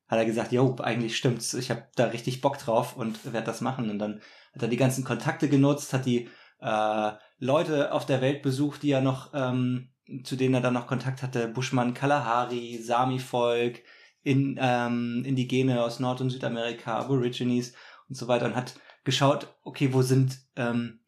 [0.07, 3.61] hat er gesagt, jo, eigentlich stimmt's, ich habe da richtig Bock drauf und werde das
[3.61, 3.89] machen.
[3.89, 4.21] Und dann
[4.53, 6.29] hat er die ganzen Kontakte genutzt, hat die
[6.59, 9.89] äh, Leute auf der Welt besucht, die er noch, ähm,
[10.23, 13.81] zu denen er dann noch Kontakt hatte, Bushman Kalahari, Sami-Volk,
[14.23, 17.73] in, ähm, Indigene aus Nord- und Südamerika, Aborigines
[18.09, 20.99] und so weiter und hat geschaut, okay, wo sind ähm,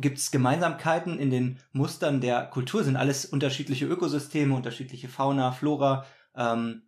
[0.00, 2.84] gibt es Gemeinsamkeiten in den Mustern der Kultur?
[2.84, 6.06] Sind alles unterschiedliche Ökosysteme, unterschiedliche Fauna, Flora,
[6.36, 6.82] ähm,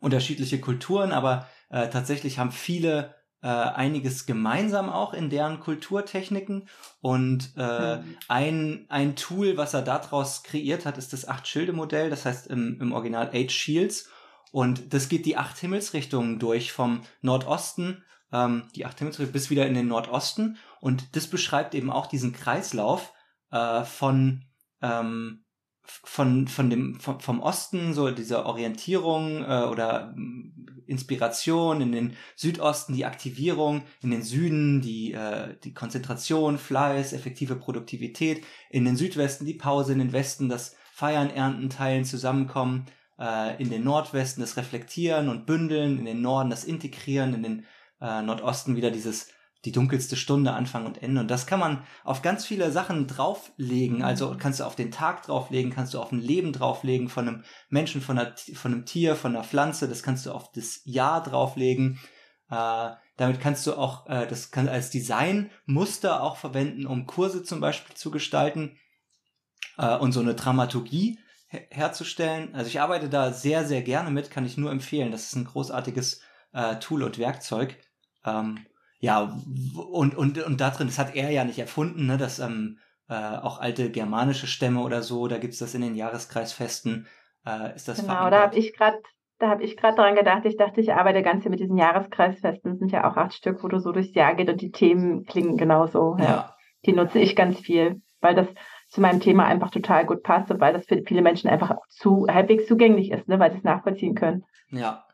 [0.00, 6.68] unterschiedliche Kulturen, aber äh, tatsächlich haben viele äh, einiges gemeinsam auch in deren Kulturtechniken.
[7.00, 8.16] Und äh, mhm.
[8.28, 12.92] ein, ein Tool, was er daraus kreiert hat, ist das Acht-Schilde-Modell, das heißt im, im
[12.92, 14.10] Original Eight Shields.
[14.52, 19.66] Und das geht die acht Himmelsrichtungen durch, vom Nordosten, ähm, die acht Himmelsrichtungen bis wieder
[19.66, 20.56] in den Nordosten.
[20.80, 23.12] Und das beschreibt eben auch diesen Kreislauf
[23.50, 24.44] äh, von,
[24.82, 25.44] ähm,
[25.82, 32.16] von, von dem, vom, vom Osten, so dieser Orientierung äh, oder mm, Inspiration, in den
[32.36, 38.96] Südosten die Aktivierung, in den Süden die, äh, die Konzentration, Fleiß, effektive Produktivität, in den
[38.96, 42.86] Südwesten die Pause, in den Westen das Feiern, Ernten, Teilen, Zusammenkommen,
[43.18, 47.66] äh, in den Nordwesten das Reflektieren und Bündeln, in den Norden das Integrieren, in den
[48.00, 49.28] äh, Nordosten wieder dieses
[49.64, 51.20] die dunkelste Stunde, Anfang und Ende.
[51.20, 53.98] Und das kann man auf ganz viele Sachen drauflegen.
[53.98, 54.04] Mhm.
[54.04, 57.44] Also kannst du auf den Tag drauflegen, kannst du auf ein Leben drauflegen von einem
[57.68, 59.88] Menschen, von, einer, von einem Tier, von einer Pflanze.
[59.88, 61.98] Das kannst du auf das Jahr drauflegen.
[62.50, 67.60] Äh, damit kannst du auch äh, das kann als Designmuster auch verwenden, um Kurse zum
[67.60, 68.78] Beispiel zu gestalten
[69.76, 72.54] äh, und so eine Dramaturgie her herzustellen.
[72.54, 75.12] Also ich arbeite da sehr, sehr gerne mit, kann ich nur empfehlen.
[75.12, 77.76] Das ist ein großartiges äh, Tool und Werkzeug.
[78.24, 78.58] Ähm,
[78.98, 79.36] ja,
[79.90, 82.78] und, und, und da drin, das hat er ja nicht erfunden, ne, dass ähm,
[83.08, 87.06] äh, auch alte germanische Stämme oder so, da gibt's das in den Jahreskreisfesten,
[87.46, 88.32] äh, ist das Genau, verankert.
[88.32, 88.98] da habe ich gerade
[89.40, 92.72] da habe ich gerade dran gedacht, ich dachte, ich arbeite ganz viel mit diesen Jahreskreisfesten,
[92.72, 95.24] das sind ja auch acht Stück, wo du so durchs Jahr geht und die Themen
[95.24, 96.16] klingen genauso.
[96.18, 96.24] Ja.
[96.24, 96.56] ja.
[96.84, 98.48] Die nutze ich ganz viel, weil das
[98.88, 101.86] zu meinem Thema einfach total gut passt und weil das für viele Menschen einfach auch
[101.88, 104.44] zu halbwegs zugänglich ist, ne, weil sie es nachvollziehen können.
[104.68, 105.04] Ja.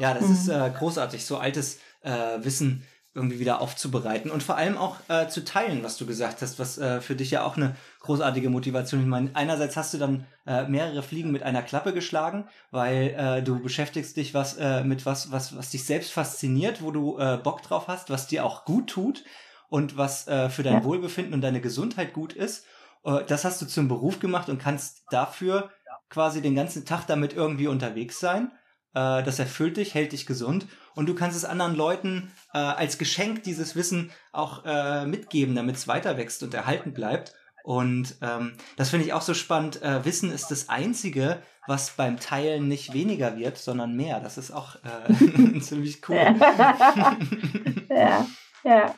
[0.00, 0.32] Ja, das mhm.
[0.32, 2.84] ist äh, großartig, so altes äh, Wissen
[3.14, 6.78] irgendwie wieder aufzubereiten und vor allem auch äh, zu teilen, was du gesagt hast, was
[6.78, 9.00] äh, für dich ja auch eine großartige Motivation.
[9.00, 13.42] Ich meine, einerseits hast du dann äh, mehrere Fliegen mit einer Klappe geschlagen, weil äh,
[13.42, 17.38] du beschäftigst dich was äh, mit was, was, was dich selbst fasziniert, wo du äh,
[17.42, 19.24] Bock drauf hast, was dir auch gut tut
[19.68, 20.84] und was äh, für dein.
[20.84, 22.66] Wohlbefinden und deine Gesundheit gut ist.
[23.04, 25.70] Äh, das hast du zum Beruf gemacht und kannst dafür
[26.08, 28.52] quasi den ganzen Tag damit irgendwie unterwegs sein.
[28.98, 32.98] Äh, das erfüllt dich, hält dich gesund und du kannst es anderen Leuten äh, als
[32.98, 37.34] Geschenk dieses Wissen auch äh, mitgeben, damit es weiter wächst und erhalten bleibt.
[37.62, 39.82] Und ähm, das finde ich auch so spannend.
[39.82, 44.20] Äh, Wissen ist das Einzige, was beim Teilen nicht weniger wird, sondern mehr.
[44.20, 46.16] Das ist auch äh, ziemlich cool.
[47.90, 48.26] ja,
[48.64, 48.94] ja.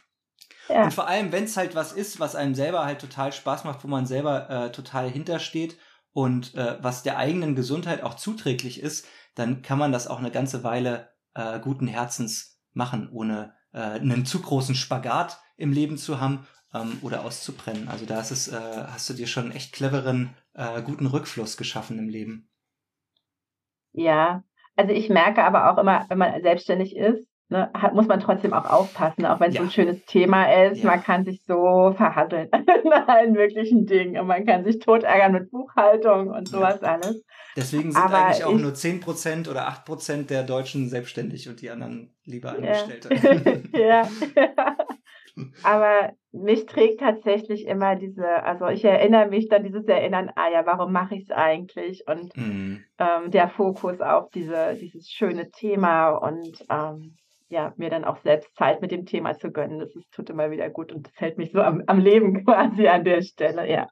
[0.69, 0.85] Ja.
[0.85, 3.83] Und vor allem, wenn es halt was ist, was einem selber halt total Spaß macht,
[3.83, 5.77] wo man selber äh, total hintersteht
[6.13, 9.05] und äh, was der eigenen Gesundheit auch zuträglich ist,
[9.41, 14.27] dann kann man das auch eine ganze Weile äh, guten Herzens machen, ohne äh, einen
[14.27, 17.89] zu großen Spagat im Leben zu haben ähm, oder auszubrennen.
[17.89, 21.57] Also da ist es, äh, hast du dir schon einen echt cleveren, äh, guten Rückfluss
[21.57, 22.51] geschaffen im Leben.
[23.93, 24.45] Ja,
[24.77, 28.53] also ich merke aber auch immer, wenn man selbstständig ist, ne, hat, muss man trotzdem
[28.53, 29.61] auch aufpassen, auch wenn es ja.
[29.61, 30.83] so ein schönes Thema ist.
[30.83, 30.91] Ja.
[30.91, 32.49] Man kann sich so verhasseln
[32.85, 36.95] in allen möglichen Dingen und man kann sich tot ärgern mit Buchhaltung und sowas ja.
[36.95, 37.25] alles.
[37.57, 41.71] Deswegen sind aber eigentlich auch ich, nur 10% oder 8% der Deutschen selbstständig und die
[41.71, 43.63] anderen lieber Angestellte.
[43.73, 44.09] ja.
[45.63, 50.65] Aber mich trägt tatsächlich immer diese, also ich erinnere mich dann dieses Erinnern, ah ja,
[50.67, 52.05] warum mache ich es eigentlich?
[52.07, 52.85] Und mhm.
[52.99, 57.17] ähm, der Fokus auf diese, dieses schöne Thema und ähm,
[57.51, 60.51] ja, mir dann auch selbst Zeit mit dem Thema zu gönnen, das ist, tut immer
[60.51, 63.89] wieder gut und das hält mich so am, am Leben quasi an der Stelle, ja.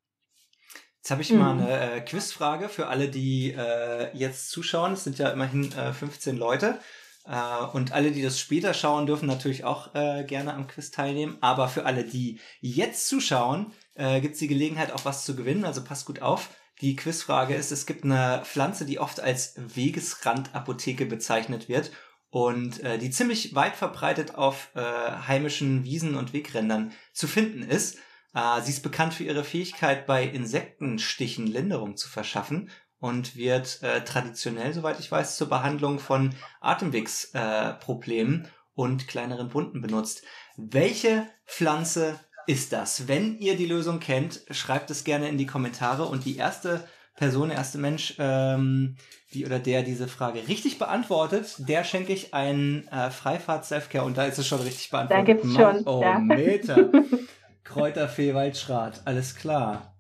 [0.99, 1.39] Jetzt habe ich mhm.
[1.39, 4.93] mal eine äh, Quizfrage für alle, die äh, jetzt zuschauen.
[4.93, 6.79] Es sind ja immerhin äh, 15 Leute.
[7.25, 11.39] Äh, und alle, die das später schauen, dürfen natürlich auch äh, gerne am Quiz teilnehmen.
[11.41, 15.65] Aber für alle, die jetzt zuschauen, äh, gibt es die Gelegenheit, auch was zu gewinnen.
[15.65, 16.51] Also passt gut auf.
[16.81, 21.91] Die Quizfrage ist, es gibt eine Pflanze, die oft als Wegesrandapotheke bezeichnet wird
[22.31, 27.99] und äh, die ziemlich weit verbreitet auf äh, heimischen Wiesen und Wegrändern zu finden ist.
[28.35, 34.05] Äh, sie ist bekannt für ihre Fähigkeit, bei Insektenstichen Linderung zu verschaffen und wird äh,
[34.05, 40.23] traditionell, soweit ich weiß, zur Behandlung von Atemwegsproblemen äh, und kleineren Wunden benutzt.
[40.57, 43.09] Welche Pflanze ist das?
[43.09, 46.87] Wenn ihr die Lösung kennt, schreibt es gerne in die Kommentare und die erste
[47.19, 48.97] Person, der erste Mensch, ähm,
[49.35, 54.17] die oder der diese Frage richtig beantwortet, der schenke ich einen äh, Freifahrt Selfcare und
[54.17, 55.29] da ist es schon richtig beantwortet.
[55.29, 55.87] Da gibt's schon.
[55.87, 56.19] Oh, ja.
[56.19, 56.91] Meter.
[57.65, 59.95] Kräuterfee Waldschrat, alles klar.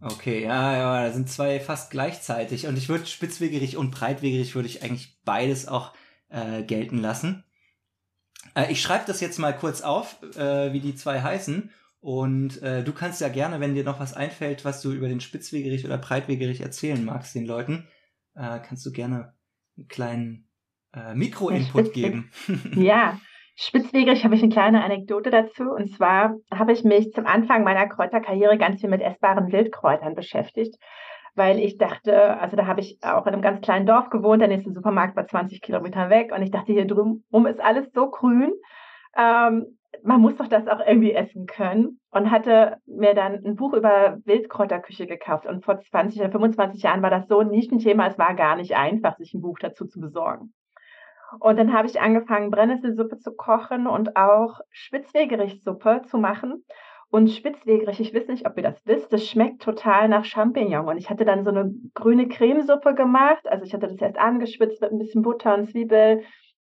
[0.00, 2.66] Okay, ja, ja, da sind zwei fast gleichzeitig.
[2.66, 5.94] Und ich würde spitzwegerig und breitwegerig würde ich eigentlich beides auch
[6.28, 7.42] äh, gelten lassen.
[8.54, 11.70] Äh, ich schreibe das jetzt mal kurz auf, äh, wie die zwei heißen.
[12.04, 15.20] Und äh, du kannst ja gerne, wenn dir noch was einfällt, was du über den
[15.20, 17.88] Spitzwegerich oder Breitwegerich erzählen magst, den Leuten,
[18.34, 19.32] äh, kannst du gerne
[19.78, 20.50] einen kleinen
[20.92, 22.30] äh, Mikro-Input geben.
[22.76, 23.18] ja,
[23.56, 25.62] Spitzwegerig habe ich eine kleine Anekdote dazu.
[25.62, 30.76] Und zwar habe ich mich zum Anfang meiner Kräuterkarriere ganz viel mit essbaren Wildkräutern beschäftigt,
[31.34, 34.48] weil ich dachte, also da habe ich auch in einem ganz kleinen Dorf gewohnt, der
[34.48, 38.52] nächste Supermarkt war 20 Kilometer weg und ich dachte, hier drumherum ist alles so grün.
[39.16, 43.72] Ähm, man muss doch das auch irgendwie essen können und hatte mir dann ein Buch
[43.72, 45.46] über Wildkräuterküche gekauft.
[45.46, 48.76] Und vor 20 oder 25 Jahren war das so ein Nischenthema, es war gar nicht
[48.76, 50.52] einfach, sich ein Buch dazu zu besorgen.
[51.40, 56.64] Und dann habe ich angefangen, Brennnesselsuppe zu kochen und auch Spitzwegerichtssuppe zu machen.
[57.10, 60.88] Und Spitzwegerich, ich weiß nicht, ob ihr das wisst, das schmeckt total nach Champignon.
[60.88, 63.46] Und ich hatte dann so eine grüne Cremesuppe gemacht.
[63.48, 66.22] Also ich hatte das erst angeschwitzt mit ein bisschen Butter und Zwiebel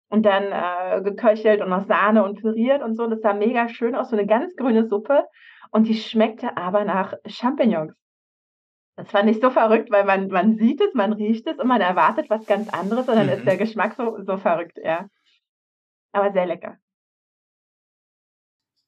[0.08, 3.06] und dann äh, geköchelt und noch Sahne und püriert und so.
[3.06, 5.24] Das sah mega schön aus, so eine ganz grüne Suppe.
[5.70, 7.94] Und die schmeckte aber nach Champignons.
[8.96, 11.80] Das fand ich so verrückt, weil man, man sieht es, man riecht es und man
[11.80, 13.32] erwartet was ganz anderes und dann mhm.
[13.32, 15.06] ist der Geschmack so, so verrückt, ja.
[16.12, 16.78] Aber sehr lecker.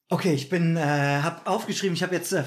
[0.08, 2.42] Okay, ich bin, äh, hab aufgeschrieben, ich habe jetzt äh,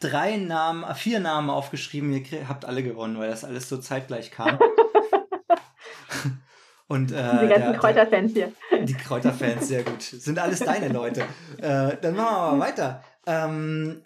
[0.00, 4.30] drei Namen, äh, vier Namen aufgeschrieben, ihr habt alle gewonnen, weil das alles so zeitgleich
[4.30, 4.58] kam.
[6.88, 8.52] Und, äh, die ganzen Kräuterfans hier.
[8.82, 10.02] Die Kräuterfans, sehr gut.
[10.02, 11.20] Sind alles deine Leute.
[11.58, 13.04] Äh, dann machen wir mal weiter.
[13.26, 14.02] Ähm,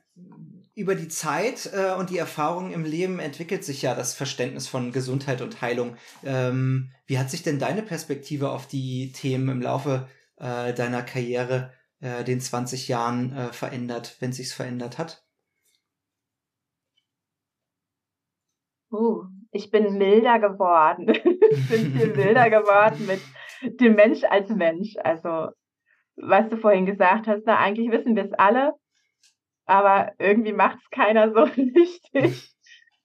[0.75, 4.91] über die Zeit äh, und die Erfahrung im Leben entwickelt sich ja das Verständnis von
[4.91, 5.97] Gesundheit und Heilung.
[6.25, 11.73] Ähm, wie hat sich denn deine Perspektive auf die Themen im Laufe äh, deiner Karriere,
[12.01, 15.25] äh, den 20 Jahren äh, verändert, wenn sich's verändert hat?
[18.91, 21.07] Uh, ich bin milder geworden.
[21.53, 23.21] ich bin viel milder geworden mit
[23.81, 24.95] dem Mensch als Mensch.
[25.03, 25.51] Also,
[26.17, 28.75] was du vorhin gesagt hast, na, eigentlich wissen wir es alle
[29.67, 32.55] aber irgendwie macht es keiner so richtig.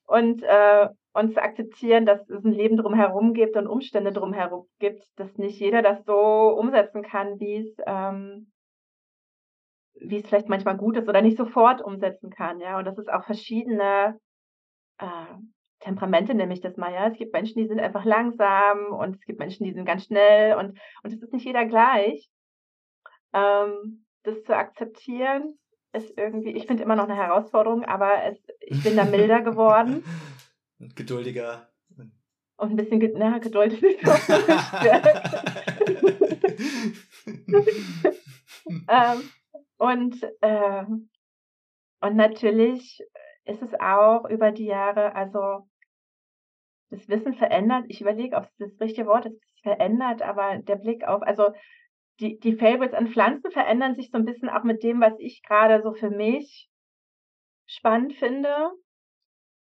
[0.06, 5.02] Und, äh, und zu akzeptieren, dass es ein Leben drumherum gibt und Umstände drumherum gibt,
[5.16, 6.14] dass nicht jeder das so
[6.58, 8.52] umsetzen kann, wie es ähm,
[10.00, 12.78] wie es vielleicht manchmal gut ist oder nicht sofort umsetzen kann, ja.
[12.78, 14.18] Und dass es auch verschiedene
[14.98, 15.34] äh,
[15.80, 17.06] Temperamente, nämlich das mal, ja.
[17.08, 20.56] Es gibt Menschen, die sind einfach langsam und es gibt Menschen, die sind ganz schnell
[20.56, 22.28] und, und es ist nicht jeder gleich.
[23.32, 25.58] Ähm, das zu akzeptieren
[25.92, 30.04] ist irgendwie, ich finde immer noch eine Herausforderung, aber es, ich bin da milder geworden.
[30.78, 31.68] Und geduldiger.
[32.56, 34.10] Und ein bisschen, na, Geduld ist nicht so
[38.88, 39.30] ähm,
[39.76, 40.84] und, äh,
[42.00, 43.00] und natürlich
[43.48, 45.68] ist es auch über die Jahre, also
[46.90, 47.84] das Wissen verändert.
[47.88, 51.52] Ich überlege, ob es das richtige Wort ist, es verändert, aber der Blick auf, also
[52.20, 55.42] die, die Favorites an Pflanzen verändern sich so ein bisschen auch mit dem, was ich
[55.42, 56.68] gerade so für mich
[57.66, 58.70] spannend finde.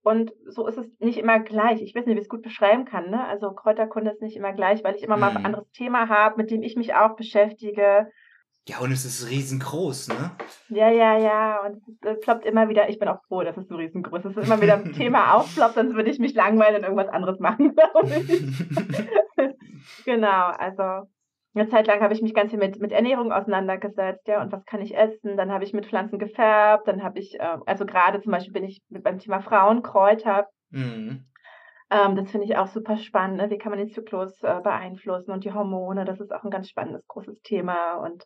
[0.03, 1.81] Und so ist es nicht immer gleich.
[1.81, 3.11] Ich weiß nicht, wie ich es gut beschreiben kann.
[3.11, 3.23] Ne?
[3.27, 5.45] Also Kräuterkunde ist nicht immer gleich, weil ich immer mal ein Mhm.
[5.45, 8.09] anderes Thema habe, mit dem ich mich auch beschäftige.
[8.67, 10.31] Ja, und es ist riesengroß, ne?
[10.69, 11.65] Ja, ja, ja.
[11.65, 12.89] Und es ploppt immer wieder.
[12.89, 14.31] Ich bin auch froh, dass es so riesengroß ist.
[14.31, 17.39] Es ist immer wieder ein Thema aufploppt, sonst würde ich mich langweilen und irgendwas anderes
[17.39, 20.05] machen, glaube ich.
[20.05, 21.07] genau, also
[21.53, 24.63] eine Zeit lang habe ich mich ganz viel mit, mit Ernährung auseinandergesetzt, ja, und was
[24.65, 25.37] kann ich essen?
[25.37, 28.63] Dann habe ich mit Pflanzen gefärbt, dann habe ich, äh, also gerade zum Beispiel bin
[28.63, 30.47] ich mit beim Thema Frauenkräuter.
[30.69, 31.25] Mhm.
[31.89, 33.37] Ähm, das finde ich auch super spannend.
[33.37, 33.49] Ne?
[33.49, 36.05] Wie kann man den Zyklus äh, beeinflussen und die Hormone?
[36.05, 37.95] Das ist auch ein ganz spannendes, großes Thema.
[37.95, 38.25] Und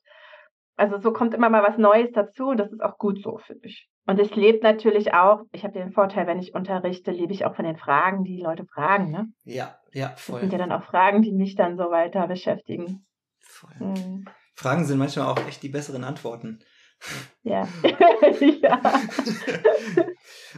[0.76, 3.68] also so kommt immer mal was Neues dazu und das ist auch gut so, finde
[3.68, 3.88] ich.
[4.08, 7.56] Und ich lebe natürlich auch, ich habe den Vorteil, wenn ich unterrichte, lebe ich auch
[7.56, 9.10] von den Fragen, die Leute fragen.
[9.12, 9.28] Ne?
[9.44, 10.42] Ja, ja, Das voll.
[10.42, 13.06] sind ja dann auch Fragen, die mich dann so weiter beschäftigen.
[13.40, 13.72] voll.
[13.80, 14.26] Mhm.
[14.54, 16.60] Fragen sind manchmal auch echt die besseren Antworten.
[17.44, 17.68] Ja.
[18.62, 18.82] ja.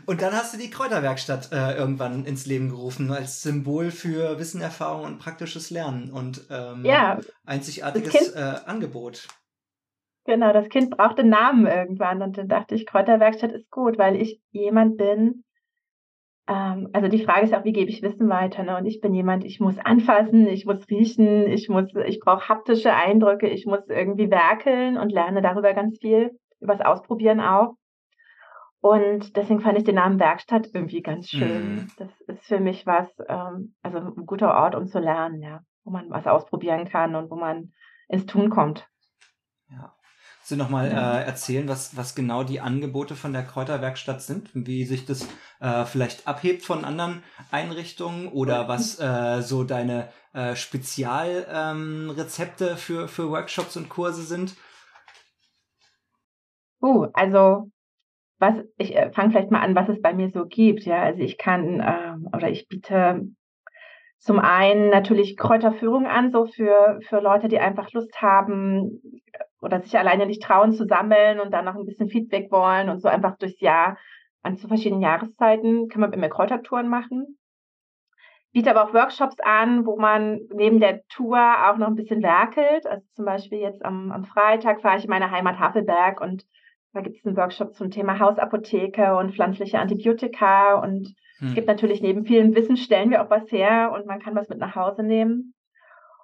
[0.05, 4.61] und dann hast du die Kräuterwerkstatt äh, irgendwann ins Leben gerufen als Symbol für Wissen,
[4.61, 9.27] Erfahrung und praktisches Lernen und ähm, ja, einzigartiges Das äh, Angebot.
[10.27, 14.21] Genau, das Kind brauchte einen Namen irgendwann und dann dachte ich, Kräuterwerkstatt ist gut, weil
[14.21, 15.45] ich jemand bin,
[16.49, 18.75] ähm, also die Frage ist auch, wie gebe ich Wissen weiter, ne?
[18.75, 22.93] Und ich bin jemand, ich muss anfassen, ich muss riechen, ich muss, ich brauche haptische
[22.93, 27.75] Eindrücke, ich muss irgendwie werkeln und lerne darüber ganz viel, übers Ausprobieren auch.
[28.81, 31.75] Und deswegen fand ich den Namen Werkstatt irgendwie ganz schön.
[31.75, 31.91] Mhm.
[31.97, 35.91] Das ist für mich was, ähm, also ein guter Ort, um zu lernen, ja, wo
[35.91, 37.71] man was ausprobieren kann und wo man
[38.09, 38.89] ins Tun kommt.
[39.69, 39.96] Ja.
[40.49, 44.49] Du nochmal äh, erzählen, was, was genau die Angebote von der Kräuterwerkstatt sind?
[44.53, 45.27] Wie sich das
[45.59, 53.09] äh, vielleicht abhebt von anderen Einrichtungen oder was äh, so deine äh, Spezialrezepte ähm, für,
[53.09, 54.55] für Workshops und Kurse sind?
[56.81, 57.69] Uh, also
[58.39, 60.85] was ich äh, fange vielleicht mal an, was es bei mir so gibt.
[60.85, 63.27] Ja, also ich kann ähm, oder ich biete
[64.19, 69.01] zum einen natürlich Kräuterführung an, so für für Leute, die einfach Lust haben
[69.33, 72.89] äh, oder sich alleine nicht trauen zu sammeln und dann noch ein bisschen Feedback wollen
[72.89, 73.97] und so einfach durchs Jahr
[74.43, 77.37] an zu verschiedenen Jahreszeiten kann man mit mir Kräutertouren machen.
[78.53, 82.87] Biete aber auch Workshops an, wo man neben der Tour auch noch ein bisschen werkelt.
[82.87, 86.45] Also zum Beispiel jetzt am, am Freitag fahre ich in meine Heimat Havelberg und
[86.93, 90.75] da gibt es einen Workshop zum Thema Hausapotheke und pflanzliche Antibiotika.
[90.75, 91.49] Und Hm.
[91.49, 94.49] es gibt natürlich neben vielem Wissen, stellen wir auch was her und man kann was
[94.49, 95.53] mit nach Hause nehmen.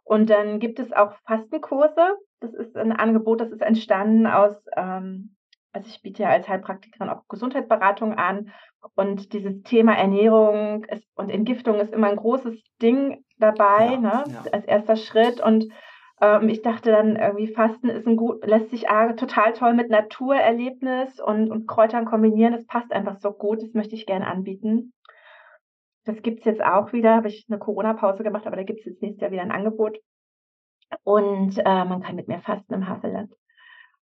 [0.04, 2.18] Und dann gibt es auch Fastenkurse.
[2.44, 5.36] Das ist ein Angebot, das ist entstanden aus, ähm,
[5.72, 8.52] also ich biete ja als Heilpraktikerin auch Gesundheitsberatung an.
[8.96, 14.24] Und dieses Thema Ernährung ist, und Entgiftung ist immer ein großes Ding dabei, Ja, ne?
[14.28, 14.52] ja.
[14.52, 15.40] als erster Schritt.
[15.42, 15.70] Und
[16.22, 19.90] ähm, ich dachte dann irgendwie, Fasten ist ein gut, lässt sich A, total toll mit
[19.90, 22.54] Naturerlebnis und, und Kräutern kombinieren.
[22.54, 23.62] Das passt einfach so gut.
[23.64, 24.92] Das möchte ich gerne anbieten.
[26.04, 27.16] Das gibt's jetzt auch wieder.
[27.16, 29.98] Habe ich eine Corona-Pause gemacht, aber da gibt's jetzt nächstes Jahr wieder ein Angebot.
[31.04, 33.32] Und äh, man kann mit mir fasten im Havelland.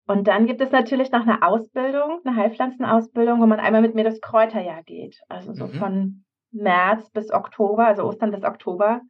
[0.08, 4.06] Und dann gibt es natürlich noch eine Ausbildung, eine Heilpflanzenausbildung, wo man einmal mit mir
[4.06, 5.20] das Kräuterjahr geht.
[5.28, 5.72] Also so Mhm.
[5.74, 9.02] von März bis Oktober, also Ostern bis Oktober.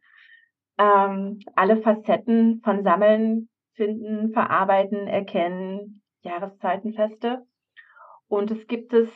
[0.76, 7.44] Ähm, alle Facetten von Sammeln, Finden, Verarbeiten, Erkennen, Jahreszeitenfeste.
[8.26, 9.08] Und es gibt es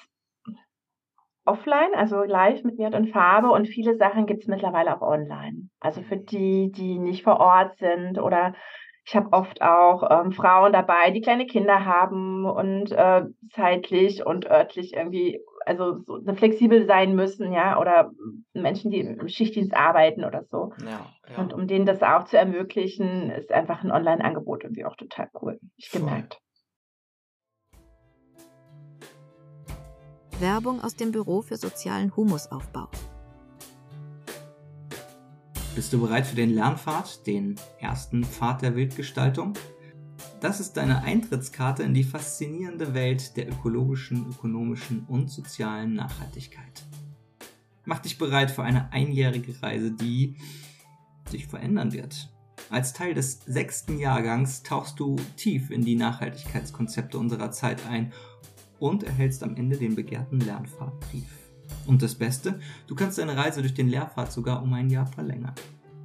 [1.44, 3.50] offline, also live mit mir und in Farbe.
[3.50, 5.68] Und viele Sachen gibt es mittlerweile auch online.
[5.80, 8.54] Also für die, die nicht vor Ort sind oder
[9.04, 14.48] ich habe oft auch ähm, Frauen dabei, die kleine Kinder haben und äh, zeitlich und
[14.48, 18.12] örtlich irgendwie, also so flexibel sein müssen, ja, oder
[18.54, 20.72] Menschen, die im Schichtdienst arbeiten oder so.
[20.84, 21.42] Ja, ja.
[21.42, 25.58] Und um denen das auch zu ermöglichen, ist einfach ein Online-Angebot irgendwie auch total cool.
[25.76, 26.38] Ich gemerkt.
[30.42, 32.88] Werbung aus dem Büro für sozialen Humusaufbau.
[35.76, 39.54] Bist du bereit für den Lernpfad, den ersten Pfad der Wildgestaltung?
[40.40, 46.82] Das ist deine Eintrittskarte in die faszinierende Welt der ökologischen, ökonomischen und sozialen Nachhaltigkeit.
[47.84, 50.36] Mach dich bereit für eine einjährige Reise, die
[51.30, 52.30] sich verändern wird.
[52.68, 58.12] Als Teil des sechsten Jahrgangs tauchst du tief in die Nachhaltigkeitskonzepte unserer Zeit ein
[58.82, 61.28] und erhältst am Ende den begehrten Lernpfadbrief.
[61.86, 65.54] Und das Beste, du kannst deine Reise durch den Lehrpfad sogar um ein Jahr verlängern.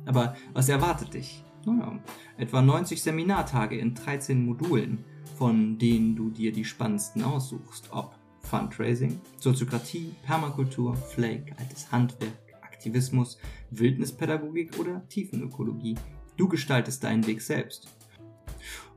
[0.06, 1.44] Aber was erwartet dich?
[1.66, 2.00] Naja,
[2.38, 5.04] etwa 90 Seminartage in 13 Modulen,
[5.38, 13.40] von denen du dir die spannendsten aussuchst, ob Fundraising, Soziokratie, Permakultur, Flake, altes Handwerk, Aktivismus,
[13.72, 15.96] Wildnispädagogik oder Tiefenökologie.
[16.38, 17.97] Du gestaltest deinen Weg selbst.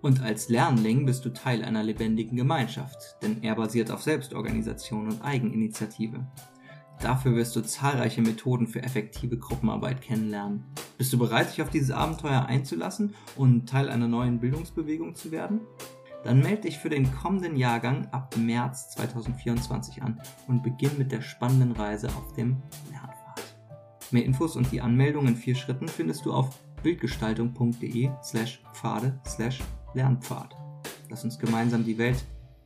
[0.02, 5.22] Und als Lernling bist du Teil einer lebendigen Gemeinschaft, denn er basiert auf Selbstorganisation und
[5.22, 6.26] Eigeninitiative.
[7.00, 10.64] Dafür wirst du zahlreiche Methoden für effektive Gruppenarbeit kennenlernen.
[10.98, 15.60] Bist du bereit, dich auf dieses Abenteuer einzulassen und Teil einer neuen Bildungsbewegung zu werden?
[16.24, 21.22] Dann melde dich für den kommenden Jahrgang ab März 2024 an und beginn mit der
[21.22, 23.56] spannenden Reise auf dem Lernpfad.
[24.10, 29.60] Mehr Infos und die Anmeldung in vier Schritten findest du auf bildgestaltung.de slash Pfade slash
[29.94, 30.54] Lernpfad.
[31.08, 32.24] Lass uns gemeinsam die Welt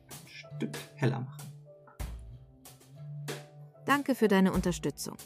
[0.09, 1.43] ein Stück heller machen.
[3.85, 5.17] Danke für deine Unterstützung.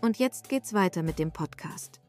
[0.00, 2.00] Und jetzt geht's weiter mit dem Podcast.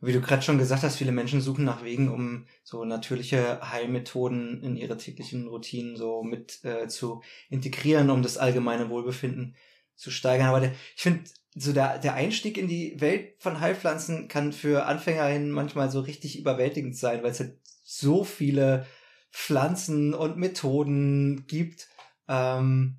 [0.00, 4.62] Wie du gerade schon gesagt hast, viele Menschen suchen nach Wegen, um so natürliche Heilmethoden
[4.62, 9.56] in ihre täglichen Routinen so mit äh, zu integrieren, um das allgemeine Wohlbefinden
[9.94, 10.48] zu steigern.
[10.48, 11.24] Aber der, ich finde,
[11.58, 16.38] so der, der Einstieg in die Welt von Heilpflanzen kann für AnfängerInnen manchmal so richtig
[16.38, 18.86] überwältigend sein, weil es halt so viele
[19.32, 21.88] Pflanzen und Methoden gibt.
[22.28, 22.98] Ähm,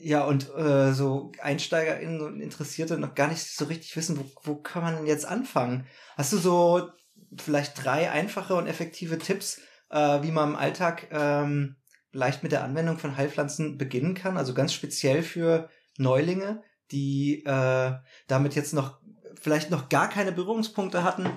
[0.00, 4.56] ja, und äh, so EinsteigerInnen und Interessierte noch gar nicht so richtig wissen, wo, wo
[4.56, 5.86] kann man denn jetzt anfangen?
[6.16, 6.90] Hast du so
[7.38, 11.76] vielleicht drei einfache und effektive Tipps, äh, wie man im Alltag ähm,
[12.12, 14.36] leicht mit der Anwendung von Heilpflanzen beginnen kann?
[14.36, 16.62] Also ganz speziell für Neulinge,
[16.92, 17.92] die äh,
[18.28, 18.98] damit jetzt noch
[19.40, 21.28] vielleicht noch gar keine Berührungspunkte hatten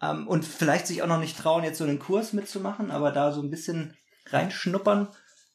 [0.00, 3.32] ähm, und vielleicht sich auch noch nicht trauen, jetzt so einen Kurs mitzumachen, aber da
[3.32, 5.08] so ein bisschen reinschnuppern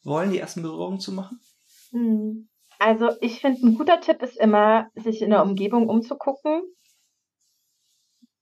[0.04, 1.40] wollen, die ersten Berührungen zu machen?
[1.92, 2.50] Hm.
[2.80, 6.62] Also ich finde, ein guter Tipp ist immer, sich in der Umgebung umzugucken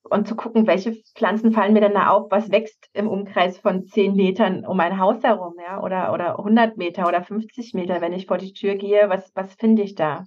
[0.03, 3.85] und zu gucken, welche Pflanzen fallen mir denn da auf, was wächst im Umkreis von
[3.85, 8.13] 10 Metern um mein Haus herum, ja, oder, oder 100 Meter oder 50 Meter, wenn
[8.13, 10.25] ich vor die Tür gehe, was, was finde ich da?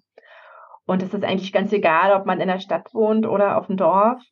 [0.89, 3.77] Und es ist eigentlich ganz egal, ob man in der Stadt wohnt oder auf dem
[3.77, 4.23] Dorf.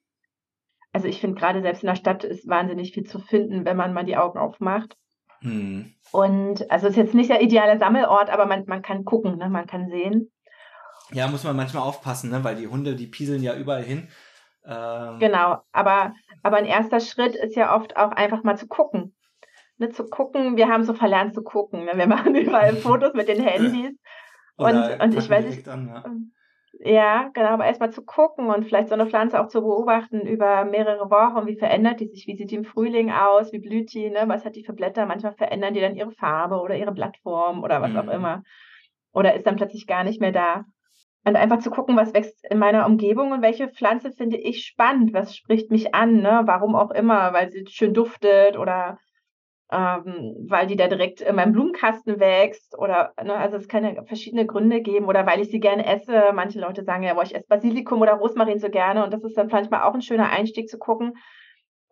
[0.90, 3.92] Also ich finde gerade selbst in der Stadt ist wahnsinnig viel zu finden, wenn man
[3.92, 4.96] mal die Augen aufmacht.
[5.40, 5.92] Hm.
[6.12, 9.50] Und also es ist jetzt nicht der ideale Sammelort, aber man, man kann gucken, ne?
[9.50, 10.32] man kann sehen.
[11.12, 12.42] Ja, muss man manchmal aufpassen, ne?
[12.42, 14.08] weil die Hunde, die pieseln ja überall hin.
[14.64, 19.14] Ähm genau, aber, aber ein erster Schritt ist ja oft auch einfach mal zu gucken.
[19.76, 21.84] Ne, zu gucken, wir haben so verlernt zu gucken.
[21.84, 21.92] Ne?
[21.96, 23.92] Wir machen überall Fotos mit den Handys.
[24.56, 25.68] und, und ich weiß nicht.
[25.68, 26.04] An, ja.
[26.80, 30.64] Ja, genau, aber erstmal zu gucken und vielleicht so eine Pflanze auch zu beobachten über
[30.64, 31.46] mehrere Wochen.
[31.46, 32.26] Wie verändert die sich?
[32.26, 33.52] Wie sieht die im Frühling aus?
[33.52, 34.10] Wie blüht die?
[34.10, 34.24] Ne?
[34.26, 35.06] Was hat die für Blätter?
[35.06, 37.98] Manchmal verändern die dann ihre Farbe oder ihre Blattform oder was mhm.
[37.98, 38.42] auch immer.
[39.12, 40.64] Oder ist dann plötzlich gar nicht mehr da.
[41.24, 45.12] Und einfach zu gucken, was wächst in meiner Umgebung und welche Pflanze finde ich spannend,
[45.12, 46.42] was spricht mich an, ne?
[46.44, 48.98] warum auch immer, weil sie schön duftet oder
[49.72, 54.04] ähm, weil die da direkt in meinem Blumenkasten wächst oder ne, also es kann ja
[54.04, 56.32] verschiedene Gründe geben oder weil ich sie gerne esse.
[56.34, 59.36] Manche Leute sagen ja, boah, ich esse Basilikum oder Rosmarin so gerne und das ist
[59.36, 61.14] dann manchmal auch ein schöner Einstieg zu gucken.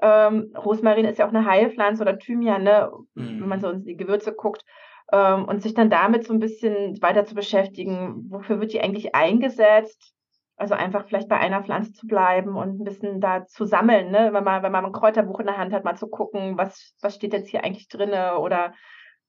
[0.00, 3.40] Ähm, Rosmarin ist ja auch eine Heilpflanze oder Thymian, ne, mhm.
[3.40, 4.64] wenn man so in die Gewürze guckt
[5.12, 9.14] ähm, und sich dann damit so ein bisschen weiter zu beschäftigen, wofür wird die eigentlich
[9.14, 10.14] eingesetzt?
[10.56, 14.32] Also einfach vielleicht bei einer Pflanze zu bleiben und ein bisschen da zu sammeln, ne?
[14.32, 17.16] Wenn man, wenn man ein Kräuterbuch in der Hand hat, mal zu gucken, was, was
[17.16, 18.72] steht jetzt hier eigentlich drin oder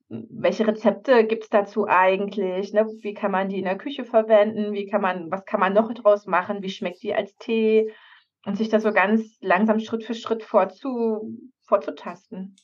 [0.07, 2.73] welche Rezepte gibt es dazu eigentlich?
[2.73, 2.85] Ne?
[3.01, 4.73] Wie kann man die in der Küche verwenden?
[4.73, 6.61] Wie kann man, was kann man noch draus machen?
[6.61, 7.91] Wie schmeckt die als Tee?
[8.45, 12.55] Und sich da so ganz langsam Schritt für Schritt vorzu, vorzutasten.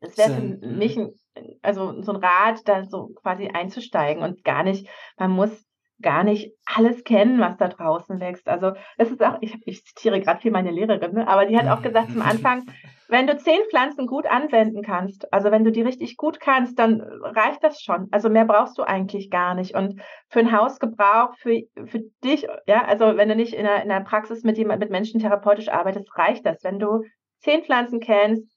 [0.00, 1.14] Es wäre für mich ein,
[1.62, 5.64] also so ein Rat, da so quasi einzusteigen und gar nicht, man muss
[6.02, 8.48] gar nicht alles kennen, was da draußen wächst.
[8.48, 11.28] Also das ist auch, ich, ich zitiere gerade viel meine Lehrerin, ne?
[11.28, 12.64] aber die hat auch gesagt zum Anfang,
[13.08, 17.02] wenn du zehn Pflanzen gut anwenden kannst, also wenn du die richtig gut kannst, dann
[17.02, 18.08] reicht das schon.
[18.10, 19.74] Also mehr brauchst du eigentlich gar nicht.
[19.74, 23.90] Und für ein Hausgebrauch, für, für dich, ja, also wenn du nicht in der, in
[23.90, 26.64] der Praxis mit jemand, mit Menschen therapeutisch arbeitest, reicht das.
[26.64, 27.02] Wenn du
[27.40, 28.51] zehn Pflanzen kennst,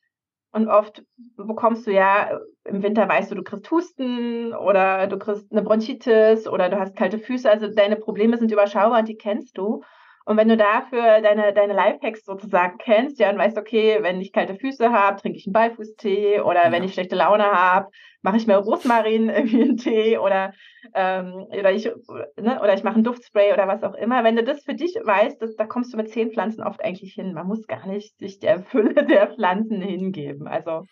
[0.55, 1.03] und oft
[1.35, 6.47] bekommst du ja, im Winter weißt du, du kriegst Husten oder du kriegst eine Bronchitis
[6.47, 7.49] oder du hast kalte Füße.
[7.49, 9.83] Also deine Probleme sind überschaubar und die kennst du.
[10.28, 14.34] Und wenn du dafür deine, deine Lifehacks sozusagen kennst, ja, und weißt, okay, wenn ich
[14.34, 16.71] kalte Füße habe, trinke ich einen Beifußtee oder ja.
[16.71, 17.89] wenn ich schlechte Laune habe,
[18.23, 20.51] mache ich mir Rosmarin irgendwie einen Tee oder,
[20.95, 21.86] ähm, oder ich,
[22.38, 24.23] ne, oder ich mache einen Duftspray oder was auch immer.
[24.23, 27.13] Wenn du das für dich weißt, das, da kommst du mit zehn Pflanzen oft eigentlich
[27.13, 27.34] hin.
[27.34, 30.47] Man muss gar nicht sich der Fülle der Pflanzen hingeben.
[30.47, 30.86] Also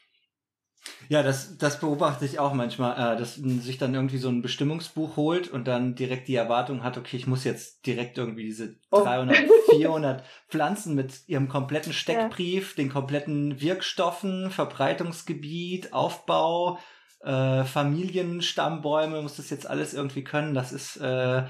[1.09, 4.41] ja, das, das beobachte ich auch manchmal, äh, dass man sich dann irgendwie so ein
[4.41, 8.75] Bestimmungsbuch holt und dann direkt die Erwartung hat, okay, ich muss jetzt direkt irgendwie diese
[8.91, 9.71] 300, oh.
[9.71, 12.83] 400 Pflanzen mit ihrem kompletten Steckbrief, ja.
[12.83, 16.79] den kompletten Wirkstoffen, Verbreitungsgebiet, Aufbau,
[17.21, 20.53] äh, Familienstammbäume, muss das jetzt alles irgendwie können.
[20.53, 21.43] Das ist äh,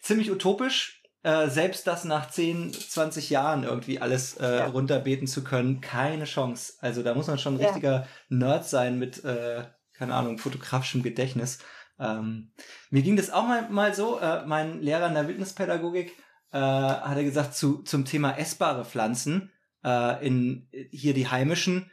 [0.00, 1.02] ziemlich utopisch.
[1.24, 4.66] Äh, selbst das nach 10, 20 Jahren irgendwie alles äh, ja.
[4.66, 6.74] runterbeten zu können, keine Chance.
[6.80, 7.68] Also da muss man schon ein ja.
[7.68, 9.64] richtiger Nerd sein mit, äh,
[9.94, 11.58] keine Ahnung, fotografischem Gedächtnis.
[11.98, 12.52] Ähm,
[12.90, 16.12] mir ging das auch mal, mal so, äh, mein Lehrer in der Wildnispädagogik
[16.52, 19.50] äh, hatte gesagt, zu, zum Thema essbare Pflanzen,
[19.82, 21.90] äh, in hier die heimischen,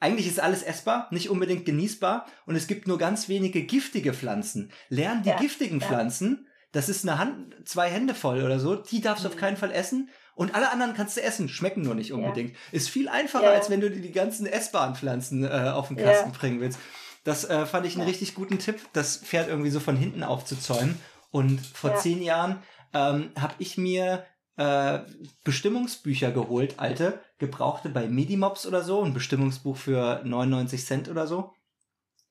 [0.00, 4.70] eigentlich ist alles essbar, nicht unbedingt genießbar und es gibt nur ganz wenige giftige Pflanzen.
[4.88, 5.86] Lern die ja, giftigen ja.
[5.86, 9.34] Pflanzen, das ist eine Hand, zwei Hände voll oder so, die darfst du mhm.
[9.34, 12.52] auf keinen Fall essen und alle anderen kannst du essen, schmecken nur nicht unbedingt.
[12.52, 12.56] Ja.
[12.72, 16.32] Ist viel einfacher, als wenn du dir die ganzen essbaren Pflanzen äh, auf den Kasten
[16.32, 16.78] bringen willst.
[17.24, 20.98] Das äh, fand ich einen richtig guten Tipp, das Pferd irgendwie so von hinten aufzuzäumen.
[21.30, 22.62] Und vor zehn Jahren
[22.94, 24.24] ähm, habe ich mir
[24.56, 25.00] äh,
[25.44, 31.52] Bestimmungsbücher geholt, alte, gebrauchte bei Medimobs oder so, ein Bestimmungsbuch für 99 Cent oder so.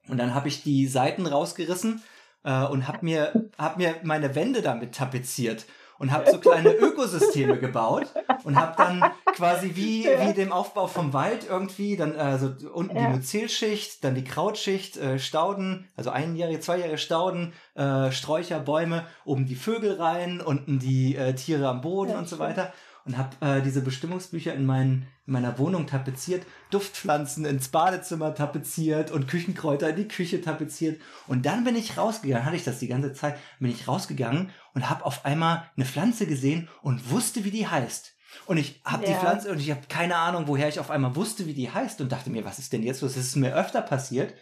[0.08, 2.02] Und dann habe ich die Seiten rausgerissen
[2.44, 5.66] äh, und habe mir, hab mir meine Wände damit tapeziert
[6.00, 8.08] und habe so kleine Ökosysteme gebaut
[8.44, 9.04] und habe dann
[9.36, 13.08] quasi wie, wie dem Aufbau vom Wald irgendwie, dann also unten ja.
[13.08, 19.46] die Myzelschicht, dann die Krautschicht, äh, Stauden, also einjährige, zweijährige Stauden, äh, Sträucher, Bäume, oben
[19.46, 22.74] die Vögel rein, unten die äh, Tiere am Boden ja, und so weiter
[23.10, 29.10] und habe äh, diese Bestimmungsbücher in, mein, in meiner Wohnung tapeziert, Duftpflanzen ins Badezimmer tapeziert
[29.10, 31.02] und Küchenkräuter in die Küche tapeziert.
[31.26, 34.92] Und dann bin ich rausgegangen, hatte ich das die ganze Zeit, bin ich rausgegangen und
[34.92, 38.14] habe auf einmal eine Pflanze gesehen und wusste, wie die heißt.
[38.46, 39.14] Und ich habe ja.
[39.14, 42.02] die Pflanze und ich habe keine Ahnung, woher ich auf einmal wusste, wie die heißt
[42.02, 43.16] und dachte mir, was ist denn jetzt los?
[43.16, 44.36] Das ist mir öfter passiert.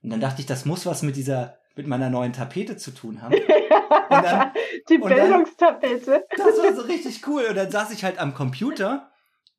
[0.00, 3.22] Und dann dachte ich, das muss was mit dieser mit meiner neuen Tapete zu tun
[3.22, 3.34] haben.
[4.10, 4.52] Dann,
[4.88, 6.24] die Bildungstapete.
[6.36, 7.44] Dann, das war so richtig cool.
[7.48, 9.10] Und dann saß ich halt am Computer.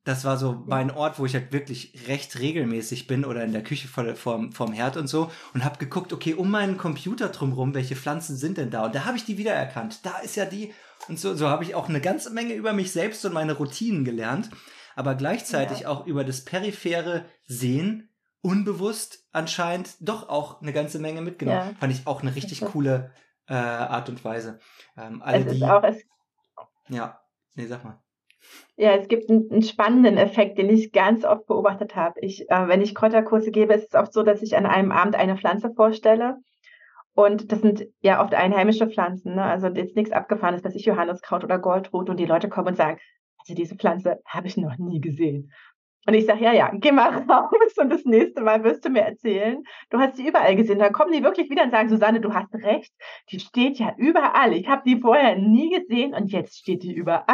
[0.04, 3.62] Das war so mein Ort, wo ich halt wirklich recht regelmäßig bin oder in der
[3.62, 7.74] Küche vor, vorm, vorm Herd und so und habe geguckt, okay, um meinen Computer drumherum,
[7.74, 8.84] welche Pflanzen sind denn da?
[8.84, 10.04] Und da habe ich die wiedererkannt.
[10.04, 10.74] Da ist ja die.
[11.08, 14.04] Und so, so habe ich auch eine ganze Menge über mich selbst und meine Routinen
[14.04, 14.50] gelernt,
[14.94, 15.88] aber gleichzeitig ja.
[15.88, 18.13] auch über das periphere Sehen
[18.44, 21.70] unbewusst anscheinend doch auch eine ganze Menge mitgenommen.
[21.70, 21.76] Ja.
[21.80, 23.10] Fand ich auch eine richtig coole
[23.48, 24.58] äh, Art und Weise.
[24.96, 26.04] Ähm, alle die, auch, es,
[26.88, 27.20] ja,
[27.54, 27.98] nee, sag mal.
[28.76, 32.20] Ja, es gibt einen, einen, spannenden Effekt, den ich ganz oft beobachtet habe.
[32.20, 35.16] Ich, äh, wenn ich Kräuterkurse gebe, ist es oft so, dass ich an einem Abend
[35.16, 36.36] eine Pflanze vorstelle.
[37.14, 39.44] Und das sind ja oft einheimische Pflanzen, ne?
[39.44, 42.98] also jetzt nichts abgefahrenes, dass ich Johanniskraut oder Goldrot und die Leute kommen und sagen,
[43.38, 45.52] also diese Pflanze habe ich noch nie gesehen.
[46.06, 49.02] Und ich sage, ja, ja, geh mal raus und das nächste Mal wirst du mir
[49.02, 49.62] erzählen.
[49.90, 50.78] Du hast sie überall gesehen.
[50.78, 52.92] Da kommen die wirklich wieder und sagen, Susanne, du hast recht.
[53.30, 54.52] Die steht ja überall.
[54.52, 57.24] Ich habe die vorher nie gesehen und jetzt steht die überall.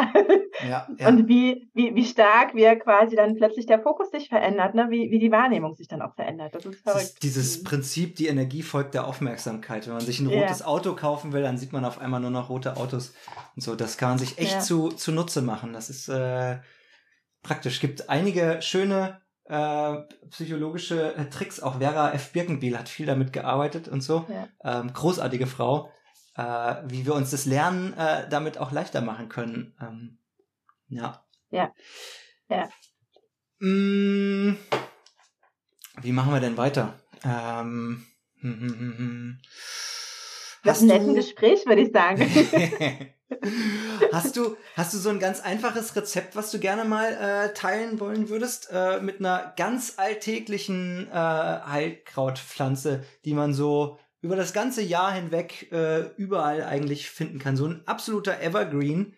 [0.67, 1.07] Ja, ja.
[1.07, 4.87] Und wie, wie, wie stark wir quasi dann plötzlich der Fokus sich verändert, ne?
[4.89, 6.55] wie, wie die Wahrnehmung sich dann auch verändert.
[6.55, 7.03] Das ist verrückt.
[7.03, 7.63] Ist dieses mhm.
[7.65, 9.87] Prinzip, die Energie folgt der Aufmerksamkeit.
[9.87, 10.65] Wenn man sich ein rotes ja.
[10.65, 13.13] Auto kaufen will, dann sieht man auf einmal nur noch rote Autos
[13.55, 13.75] und so.
[13.75, 15.73] Das kann man sich echt zu, zu Nutze machen.
[15.73, 16.07] Das ist...
[16.07, 16.57] Äh,
[17.43, 17.79] praktisch.
[17.79, 19.95] Gibt einige schöne äh,
[20.29, 21.59] psychologische äh, Tricks.
[21.59, 22.31] Auch Vera F.
[22.31, 24.25] Birkenbiel hat viel damit gearbeitet und so.
[24.29, 24.47] Ja.
[24.79, 25.91] Ähm, großartige Frau.
[26.35, 29.75] Äh, wie wir uns das Lernen äh, damit auch leichter machen können.
[29.81, 30.17] Ähm,
[30.87, 31.25] ja.
[31.49, 31.73] Ja.
[32.49, 32.69] Ja.
[33.59, 34.57] Mm,
[36.01, 36.99] wie machen wir denn weiter?
[37.23, 38.05] Ähm,
[38.39, 39.39] hm, hm, hm, hm.
[40.63, 42.21] Das ist ein nettes Gespräch, würde ich sagen.
[44.11, 47.99] hast du, hast du so ein ganz einfaches Rezept, was du gerne mal äh, teilen
[47.99, 54.83] wollen würdest, äh, mit einer ganz alltäglichen äh, Heilkrautpflanze, die man so über das ganze
[54.83, 57.57] Jahr hinweg äh, überall eigentlich finden kann?
[57.57, 59.15] So ein absoluter Evergreen,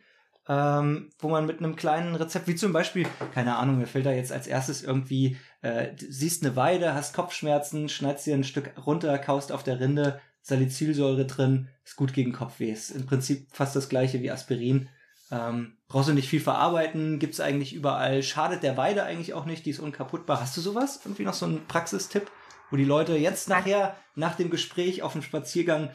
[0.47, 4.11] ähm, wo man mit einem kleinen Rezept, wie zum Beispiel, keine Ahnung, mir fällt da
[4.11, 9.17] jetzt als erstes irgendwie, äh, siehst eine Weide, hast Kopfschmerzen, schneidest dir ein Stück runter,
[9.17, 12.71] kaust auf der Rinde, Salicylsäure drin, ist gut gegen Kopfweh.
[12.71, 14.89] Ist im Prinzip fast das gleiche wie Aspirin.
[15.31, 18.21] Ähm, brauchst du nicht viel verarbeiten, gibt's eigentlich überall.
[18.21, 20.39] Schadet der Weide eigentlich auch nicht, die ist unkaputtbar.
[20.39, 21.01] Hast du sowas?
[21.03, 22.29] Irgendwie noch so einen Praxistipp,
[22.69, 25.89] wo die Leute jetzt nachher, nach dem Gespräch auf dem Spaziergang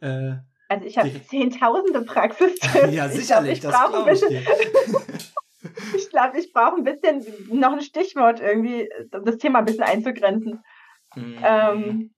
[0.00, 0.32] äh,
[0.68, 2.74] also ich habe zehntausende Praxistipps.
[2.92, 4.42] ja, sicherlich, glaub, das glaube ich dir.
[5.96, 7.24] ich glaube, ich brauche ein bisschen
[7.58, 10.62] noch ein Stichwort irgendwie, um das Thema ein bisschen einzugrenzen.
[11.14, 11.38] Mhm.
[11.42, 12.14] Ähm,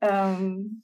[0.00, 0.82] ähm,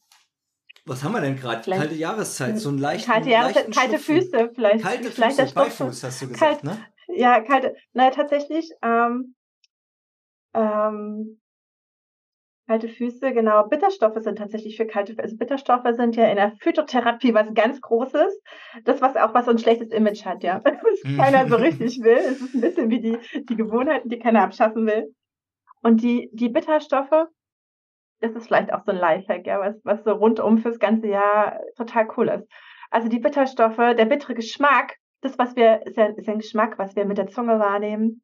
[0.87, 1.71] was haben wir denn gerade?
[1.71, 4.85] Kalte Jahreszeit, so ein leichten, kalte Jahreszeit, kalte Füße, vielleicht.
[4.85, 6.87] Kalte vielleicht Füße, Beifuß hast du gesagt, kalt, ne?
[7.09, 9.35] Ja, kalte, naja, tatsächlich, ähm,
[10.53, 11.41] ähm,
[12.67, 13.67] kalte Füße, genau.
[13.67, 15.23] Bitterstoffe sind tatsächlich für kalte Füße.
[15.23, 18.39] Also Bitterstoffe sind ja in der Phytotherapie was ganz Großes.
[18.85, 20.63] Das, was auch was so ein schlechtes Image hat, ja.
[20.65, 21.17] Was mhm.
[21.17, 22.19] keiner so richtig will.
[22.19, 25.15] Es ist ein bisschen wie die, die Gewohnheiten, die keiner abschaffen will.
[25.83, 27.29] Und die, die Bitterstoffe,
[28.25, 31.61] ist es vielleicht auch so ein Lifehack, ja, was, was so rundum fürs ganze Jahr
[31.77, 32.49] total cool ist.
[32.91, 36.95] Also die Bitterstoffe, der bittere Geschmack, das, was wir, ist ja, ist ein Geschmack, was
[36.97, 38.23] wir mit der Zunge wahrnehmen.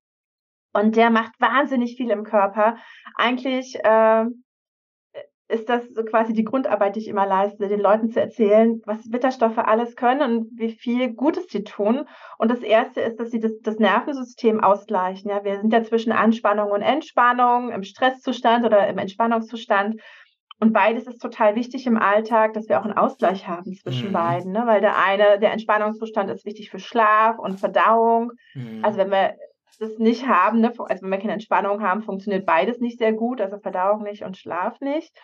[0.72, 2.76] Und der macht wahnsinnig viel im Körper.
[3.16, 4.24] Eigentlich äh,
[5.50, 9.10] ist das so quasi die Grundarbeit, die ich immer leiste, den Leuten zu erzählen, was
[9.10, 12.06] Bitterstoffe alles können und wie viel Gutes sie tun.
[12.38, 15.30] Und das erste ist, dass sie das, das Nervensystem ausgleichen.
[15.30, 20.00] Ja, wir sind ja zwischen Anspannung und Entspannung, im Stresszustand oder im Entspannungszustand.
[20.60, 24.12] Und beides ist total wichtig im Alltag, dass wir auch einen Ausgleich haben zwischen mhm.
[24.12, 24.62] beiden, ne?
[24.66, 28.32] weil der eine, der Entspannungszustand ist wichtig für Schlaf und Verdauung.
[28.54, 28.84] Mhm.
[28.84, 29.36] Also wenn wir
[29.78, 30.68] das nicht haben, ne?
[30.68, 34.36] also wenn wir keine Entspannung haben, funktioniert beides nicht sehr gut, also Verdauung nicht und
[34.36, 35.16] Schlaf nicht.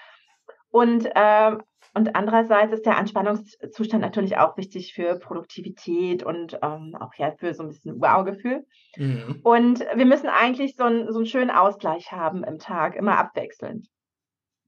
[0.77, 1.57] Und, äh,
[1.95, 7.55] und andererseits ist der Anspannungszustand natürlich auch wichtig für Produktivität und ähm, auch ja für
[7.55, 8.67] so ein bisschen Wow-Gefühl.
[8.99, 9.41] Mhm.
[9.43, 13.87] Und wir müssen eigentlich so, ein, so einen schönen Ausgleich haben im Tag, immer abwechselnd.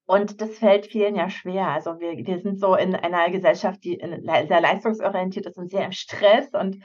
[0.06, 1.66] Und das fällt vielen ja schwer.
[1.66, 5.92] Also wir, wir sind so in einer Gesellschaft, die sehr leistungsorientiert ist und sehr im
[5.92, 6.82] Stress und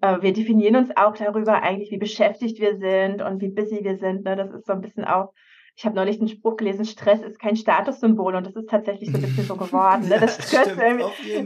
[0.00, 3.98] äh, wir definieren uns auch darüber eigentlich, wie beschäftigt wir sind und wie busy wir
[3.98, 4.24] sind.
[4.24, 4.34] Ne?
[4.34, 5.34] Das ist so ein bisschen auch
[5.74, 9.16] ich habe neulich einen Spruch gelesen, Stress ist kein Statussymbol und das ist tatsächlich so
[9.16, 10.08] ein bisschen so geworden.
[10.08, 10.16] Ne?
[10.20, 10.76] Das Stress,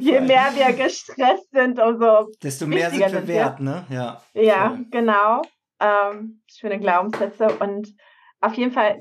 [0.00, 3.86] je mehr wir gestresst sind, umso desto mehr sind wir wert, ne?
[3.88, 5.42] Ja, ja genau.
[5.78, 7.94] Ähm, schöne Glaubenssätze und
[8.40, 9.00] auf jeden Fall,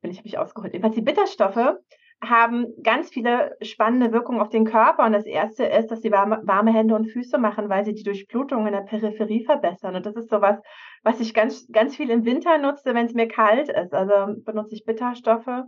[0.00, 1.76] bin ich, habe ich ausgeholt, jedenfalls die Bitterstoffe
[2.20, 5.06] haben ganz viele spannende Wirkungen auf den Körper.
[5.06, 8.02] Und das erste ist, dass sie warme, warme Hände und Füße machen, weil sie die
[8.02, 9.94] Durchblutung in der Peripherie verbessern.
[9.94, 10.60] Und das ist sowas,
[11.02, 13.94] was ich ganz, ganz viel im Winter nutze, wenn es mir kalt ist.
[13.94, 15.64] Also benutze ich Bitterstoffe.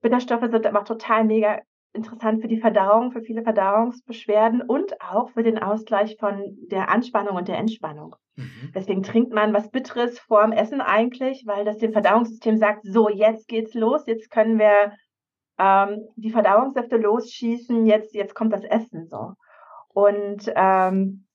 [0.00, 1.58] Bitterstoffe sind aber total mega
[1.92, 7.36] interessant für die Verdauung, für viele Verdauungsbeschwerden und auch für den Ausgleich von der Anspannung
[7.36, 8.14] und der Entspannung.
[8.36, 8.70] Mhm.
[8.74, 13.08] Deswegen trinkt man was Bitteres vor dem Essen eigentlich, weil das dem Verdauungssystem sagt, so,
[13.08, 14.92] jetzt geht's los, jetzt können wir
[15.60, 19.34] ähm, die Verdauungssäfte losschießen, jetzt, jetzt kommt das Essen so.
[19.92, 21.26] Und ähm,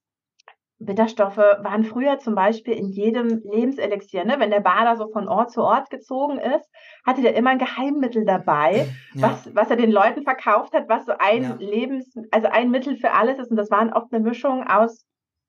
[0.80, 4.26] Bitterstoffe waren früher zum Beispiel in jedem Lebenselixier.
[4.26, 4.36] Ne?
[4.40, 6.70] Wenn der Bader so von Ort zu Ort gezogen ist,
[7.06, 9.22] hatte der immer ein Geheimmittel dabei, ja.
[9.22, 11.56] was, was er den Leuten verkauft hat, was so ein ja.
[11.60, 13.52] Lebens, also ein Mittel für alles ist.
[13.52, 15.06] Und das waren oft eine Mischung aus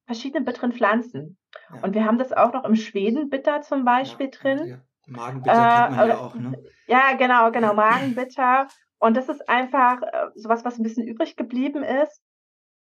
[0.06, 1.38] verschiedenen bitteren Pflanzen.
[1.74, 1.82] Ja.
[1.82, 4.80] Und wir haben das auch noch im Schwedenbitter zum Beispiel drin.
[5.06, 6.64] Magenbitter äh, kennt man ja auch, ne?
[6.86, 8.68] Ja, genau, genau, Magenbitter.
[8.98, 12.22] Und das ist einfach äh, sowas, was ein bisschen übrig geblieben ist,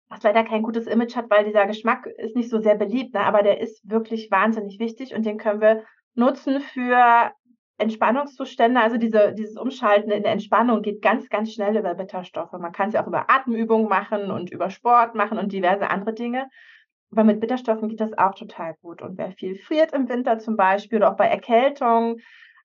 [0.09, 3.21] was leider kein gutes Image hat, weil dieser Geschmack ist nicht so sehr beliebt, ne?
[3.21, 5.83] aber der ist wirklich wahnsinnig wichtig und den können wir
[6.15, 7.31] nutzen für
[7.77, 12.51] Entspannungszustände, also diese, dieses Umschalten in der Entspannung geht ganz, ganz schnell über Bitterstoffe.
[12.51, 16.13] Man kann es ja auch über Atemübungen machen und über Sport machen und diverse andere
[16.13, 16.47] Dinge.
[17.11, 19.01] Aber mit Bitterstoffen geht das auch total gut.
[19.01, 22.19] Und wer viel friert im Winter zum Beispiel oder auch bei Erkältung,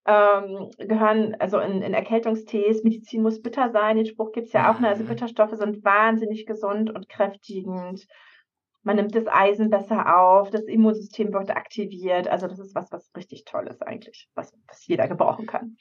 [0.06, 4.72] ähm, gehören, also in, in Erkältungstees, Medizin muss bitter sein, den Spruch gibt es ja
[4.72, 4.78] auch.
[4.78, 4.88] Ne?
[4.88, 5.08] Also mhm.
[5.08, 8.06] Bitterstoffe sind wahnsinnig gesund und kräftigend.
[8.84, 12.28] Man nimmt das Eisen besser auf, das Immunsystem wird aktiviert.
[12.28, 15.76] Also das ist was, was richtig toll ist eigentlich, was, was jeder gebrauchen kann.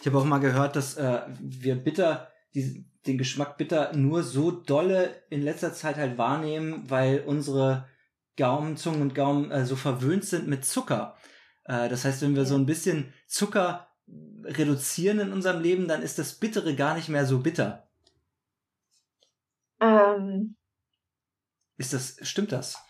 [0.00, 2.28] Ich habe auch mal gehört, dass äh, wir bitter
[2.58, 7.86] die, den Geschmack bitter nur so dolle in letzter Zeit halt wahrnehmen, weil unsere
[8.36, 11.16] Gaumen, Zungen und Gaumen äh, so verwöhnt sind mit Zucker.
[11.64, 13.88] Äh, das heißt, wenn wir so ein bisschen Zucker
[14.44, 17.88] reduzieren in unserem Leben, dann ist das Bittere gar nicht mehr so bitter.
[19.80, 20.56] Ähm,
[21.76, 22.82] ist das, stimmt das?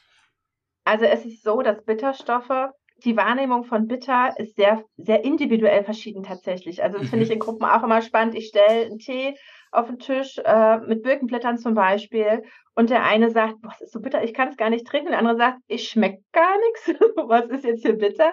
[0.85, 2.71] Also es ist so, dass Bitterstoffe
[3.05, 6.83] die Wahrnehmung von bitter ist sehr, sehr individuell verschieden tatsächlich.
[6.83, 7.11] Also das mhm.
[7.11, 8.35] finde ich in Gruppen auch immer spannend.
[8.35, 9.37] Ich stelle einen Tee
[9.73, 12.43] auf den Tisch äh, mit Birkenblättern zum Beispiel
[12.75, 15.11] und der eine sagt, boah, das ist so bitter, ich kann es gar nicht trinken.
[15.11, 17.01] Der andere sagt, ich schmecke gar nichts.
[17.17, 18.33] was ist jetzt hier bitter?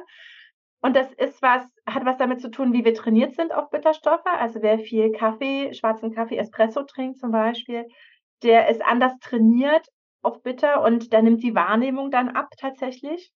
[0.81, 4.25] Und das ist was, hat was damit zu tun, wie wir trainiert sind auf Bitterstoffe.
[4.25, 7.88] Also wer viel Kaffee, schwarzen Kaffee, Espresso trinkt zum Beispiel,
[8.43, 9.88] der ist anders trainiert
[10.21, 13.31] auf bitter und da nimmt die Wahrnehmung dann ab tatsächlich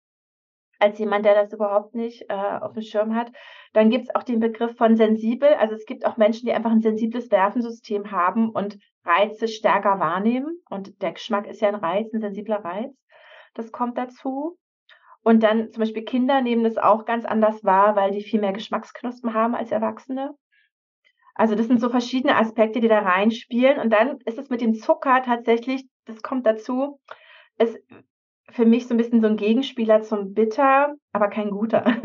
[0.80, 3.32] als jemand, der das überhaupt nicht äh, auf dem Schirm hat.
[3.74, 5.50] Dann gibt es auch den Begriff von sensibel.
[5.56, 10.62] Also es gibt auch Menschen, die einfach ein sensibles Nervensystem haben und Reize stärker wahrnehmen.
[10.70, 12.94] Und der Geschmack ist ja ein Reiz, ein sensibler Reiz.
[13.54, 14.58] Das kommt dazu.
[15.24, 18.54] Und dann zum Beispiel Kinder nehmen das auch ganz anders wahr, weil die viel mehr
[18.54, 20.36] Geschmacksknospen haben als Erwachsene.
[21.34, 23.80] Also das sind so verschiedene Aspekte, die da reinspielen.
[23.80, 27.00] Und dann ist es mit dem Zucker tatsächlich, das kommt dazu,
[27.58, 27.76] es
[28.52, 31.84] für mich so ein bisschen so ein Gegenspieler zum Bitter, aber kein guter.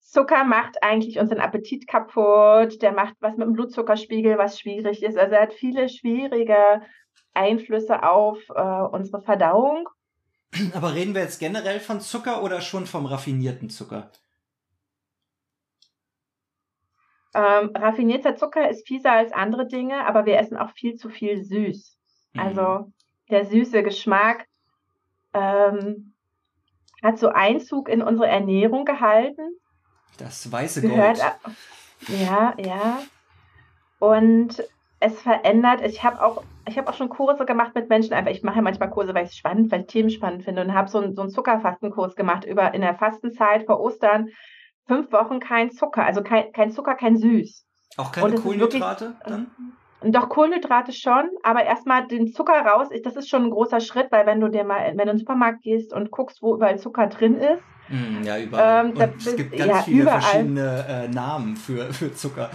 [0.00, 5.18] Zucker macht eigentlich unseren Appetit kaputt, der macht was mit dem Blutzuckerspiegel, was schwierig ist.
[5.18, 6.80] Also er hat viele schwierige
[7.34, 9.88] Einflüsse auf äh, unsere Verdauung.
[10.72, 14.10] Aber reden wir jetzt generell von Zucker oder schon vom raffinierten Zucker?
[17.34, 21.44] Ähm, raffinierter Zucker ist fieser als andere Dinge, aber wir essen auch viel zu viel
[21.44, 21.98] süß.
[22.34, 22.92] Also
[23.30, 24.47] der süße Geschmack
[25.32, 26.14] ähm,
[27.02, 29.56] hat so Einzug in unsere Ernährung gehalten.
[30.18, 31.56] Das weiße Gehört, Gold.
[32.08, 33.02] Ja, ja.
[33.98, 34.62] Und
[35.00, 35.80] es verändert.
[35.82, 38.14] Ich habe auch, ich habe auch schon Kurse gemacht mit Menschen.
[38.14, 40.62] Einfach, ich mache ja manchmal Kurse, weil ich es spannend, weil ich Themen spannend finde
[40.62, 44.28] und habe so, einen, so einen Zuckerfastenkurs gemacht über in der Fastenzeit vor Ostern
[44.88, 47.64] fünf Wochen kein Zucker, also kein, kein Zucker, kein Süß.
[47.96, 49.50] Auch keine Kohlenhydrate wirklich, dann?
[50.02, 52.88] Doch Kohlenhydrate schon, aber erstmal den Zucker raus.
[53.02, 55.18] Das ist schon ein großer Schritt, weil wenn du dir mal, wenn du in den
[55.18, 58.86] Supermarkt gehst und guckst, wo überall Zucker drin ist, mm, ja, überall.
[58.86, 60.20] Ähm, es bist, gibt ganz ja, viele überall.
[60.20, 62.50] verschiedene äh, Namen für, für Zucker.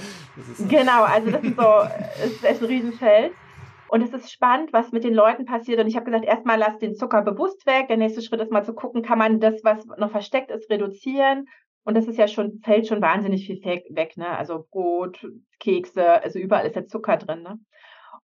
[0.70, 3.34] genau, also das ist so, ist, ist ein Riesenfeld.
[3.90, 5.80] Und es ist spannend, was mit den Leuten passiert.
[5.80, 7.90] Und ich habe gesagt, erstmal lass den Zucker bewusst weg.
[7.90, 11.46] Der nächste Schritt ist mal zu gucken, kann man das, was noch versteckt ist, reduzieren.
[11.84, 14.38] Und das ist ja schon, fällt schon wahnsinnig viel weg, ne?
[14.38, 15.28] Also Brot,
[15.60, 17.60] Kekse, also überall ist der Zucker drin, ne?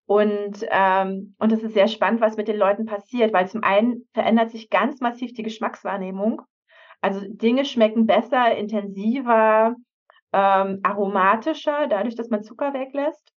[0.06, 4.08] Und, ähm, und es ist sehr spannend, was mit den Leuten passiert, weil zum einen
[4.14, 6.42] verändert sich ganz massiv die Geschmackswahrnehmung.
[7.02, 9.76] Also Dinge schmecken besser, intensiver,
[10.34, 13.32] ähm, aromatischer, dadurch, dass man Zucker weglässt.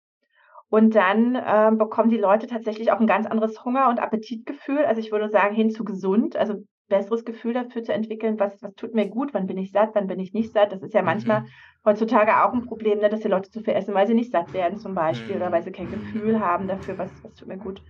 [0.69, 4.85] Und dann ähm, bekommen die Leute tatsächlich auch ein ganz anderes Hunger- und Appetitgefühl.
[4.85, 6.37] Also ich würde sagen, hin zu gesund.
[6.37, 6.55] Also
[6.91, 10.07] besseres Gefühl dafür zu entwickeln, was, was tut mir gut, wann bin ich satt, wann
[10.07, 10.73] bin ich nicht satt.
[10.73, 11.47] Das ist ja manchmal mhm.
[11.87, 14.53] heutzutage auch ein Problem, ne, dass die Leute zu viel essen, weil sie nicht satt
[14.53, 15.43] werden zum Beispiel mhm.
[15.43, 17.83] oder weil sie kein Gefühl haben dafür, was, was tut mir gut.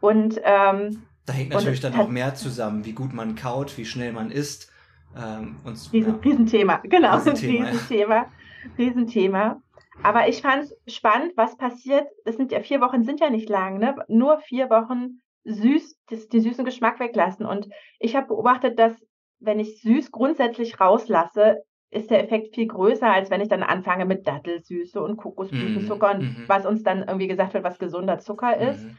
[0.00, 4.12] Und ähm, da hängt natürlich dann auch mehr zusammen, wie gut man kaut, wie schnell
[4.12, 4.70] man isst.
[5.16, 6.20] Ähm, und, Riesen, ja.
[6.24, 7.68] Riesenthema, genau, Riesenthema.
[7.68, 8.26] Riesenthema.
[8.76, 9.62] Riesenthema.
[10.02, 12.06] Aber ich fand es spannend, was passiert.
[12.24, 13.96] Es sind ja vier Wochen, sind ja nicht lang, ne?
[14.08, 17.46] Nur vier Wochen süß, das, den süßen Geschmack weglassen.
[17.46, 17.68] Und
[17.98, 18.94] ich habe beobachtet, dass
[19.40, 24.04] wenn ich süß grundsätzlich rauslasse, ist der Effekt viel größer, als wenn ich dann anfange
[24.04, 26.44] mit Dattelsüße und Kokosblütenzucker und mhm.
[26.46, 28.84] was uns dann irgendwie gesagt wird, was gesunder Zucker ist.
[28.84, 28.98] Mhm.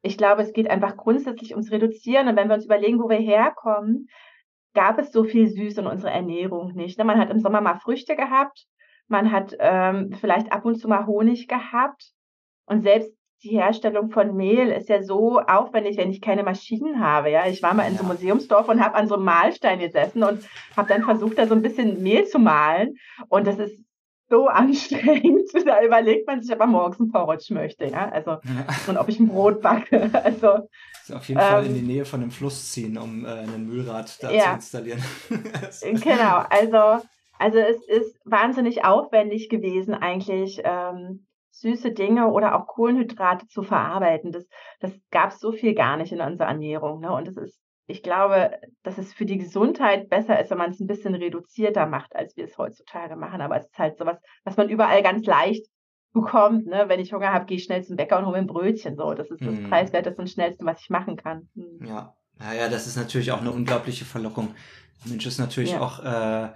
[0.00, 2.28] Ich glaube, es geht einfach grundsätzlich ums Reduzieren.
[2.28, 4.08] Und wenn wir uns überlegen, wo wir herkommen,
[4.74, 6.98] gab es so viel Süß in unserer Ernährung nicht.
[6.98, 7.04] Ne?
[7.04, 8.66] Man hat im Sommer mal Früchte gehabt,
[9.06, 12.12] man hat ähm, vielleicht ab und zu mal Honig gehabt.
[12.66, 13.14] Und selbst
[13.44, 17.30] die Herstellung von Mehl ist ja so aufwendig, wenn ich keine Maschinen habe.
[17.30, 20.22] Ja, ich war mal in so einem Museumsdorf und habe an so einem Mahlstein gesessen
[20.22, 20.44] und
[20.76, 22.96] habe dann versucht, da so ein bisschen Mehl zu mahlen.
[23.28, 23.84] Und das ist
[24.30, 25.50] so anstrengend.
[25.66, 28.08] Da überlegt man sich, ob man morgens ein Porridge möchte, ja.
[28.08, 28.66] Also ja.
[28.88, 30.10] und ob ich ein Brot backe.
[30.24, 30.68] Also
[31.06, 33.66] also auf jeden ähm, Fall in die Nähe von einem Fluss ziehen, um äh, ein
[33.66, 34.44] Mühlrad da ja.
[34.44, 35.04] zu installieren.
[35.82, 37.04] genau, also
[37.38, 40.62] also es ist wahnsinnig aufwendig gewesen eigentlich.
[40.64, 41.26] Ähm,
[41.64, 44.32] süße Dinge oder auch Kohlenhydrate zu verarbeiten.
[44.32, 44.46] Das,
[44.80, 47.00] das gab es so viel gar nicht in unserer Ernährung.
[47.00, 47.10] Ne?
[47.12, 48.52] Und es ist, ich glaube,
[48.82, 52.36] dass es für die Gesundheit besser ist, wenn man es ein bisschen reduzierter macht, als
[52.36, 53.40] wir es heutzutage machen.
[53.40, 55.66] Aber es ist halt sowas, was man überall ganz leicht
[56.12, 56.66] bekommt.
[56.66, 56.84] Ne?
[56.88, 58.96] Wenn ich Hunger habe, gehe ich schnell zum Bäcker und hole mir ein Brötchen.
[58.96, 59.68] So, das ist das mm.
[59.68, 61.48] preiswerteste und schnellste, was ich machen kann.
[61.56, 61.86] Hm.
[61.86, 62.14] Ja.
[62.38, 64.54] Naja, das ist natürlich auch eine unglaubliche Verlockung.
[65.04, 65.80] Der Mensch ist natürlich ja.
[65.80, 66.48] auch äh,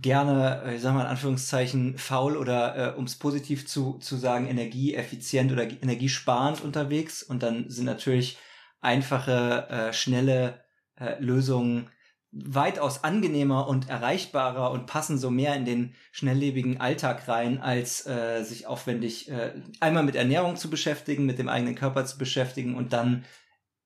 [0.00, 4.46] gerne, ich sag mal in Anführungszeichen, faul oder äh, um es positiv zu, zu sagen,
[4.46, 7.22] energieeffizient oder energiesparend unterwegs.
[7.22, 8.38] Und dann sind natürlich
[8.80, 10.64] einfache, äh, schnelle
[10.96, 11.88] äh, Lösungen
[12.36, 18.42] weitaus angenehmer und erreichbarer und passen so mehr in den schnelllebigen Alltag rein, als äh,
[18.42, 22.92] sich aufwendig äh, einmal mit Ernährung zu beschäftigen, mit dem eigenen Körper zu beschäftigen und
[22.92, 23.24] dann,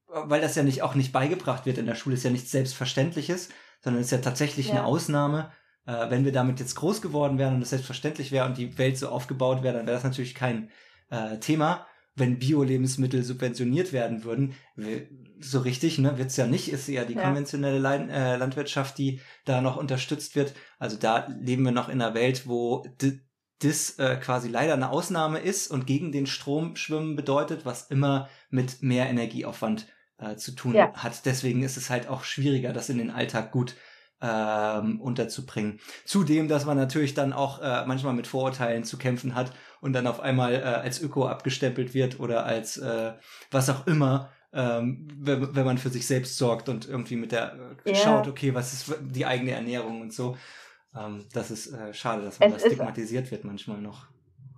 [0.07, 3.51] weil das ja nicht auch nicht beigebracht wird in der Schule, ist ja nichts Selbstverständliches,
[3.83, 4.77] sondern ist ja tatsächlich ja.
[4.77, 5.53] eine Ausnahme
[5.89, 8.99] äh, wenn wir damit jetzt groß geworden wären und das selbstverständlich wäre und die Welt
[8.99, 10.71] so aufgebaut wäre, dann wäre das natürlich kein
[11.09, 11.87] äh, Thema.
[12.15, 14.55] Wenn Bio-Lebensmittel subventioniert werden würden,
[15.39, 17.23] so richtig, ne, wird's ja nicht, ist ja die ja.
[17.23, 20.53] konventionelle Lein, äh, Landwirtschaft, die da noch unterstützt wird.
[20.79, 22.85] Also da leben wir noch in einer Welt, wo
[23.61, 28.29] das äh, quasi leider eine Ausnahme ist und gegen den Strom schwimmen bedeutet, was immer
[28.51, 29.87] mit mehr Energieaufwand
[30.19, 30.93] äh, zu tun ja.
[30.95, 31.25] hat.
[31.25, 33.77] Deswegen ist es halt auch schwieriger, das in den Alltag gut
[34.21, 35.81] ähm, unterzubringen.
[36.05, 40.07] Zudem, dass man natürlich dann auch äh, manchmal mit Vorurteilen zu kämpfen hat und dann
[40.07, 43.13] auf einmal äh, als Öko abgestempelt wird oder als äh,
[43.51, 47.55] was auch immer, ähm, wenn, wenn man für sich selbst sorgt und irgendwie mit der
[47.85, 47.97] äh, yeah.
[47.97, 50.37] schaut, okay, was ist die eigene Ernährung und so.
[50.97, 54.09] Ähm, das ist äh, schade, dass man es da stigmatisiert wird manchmal noch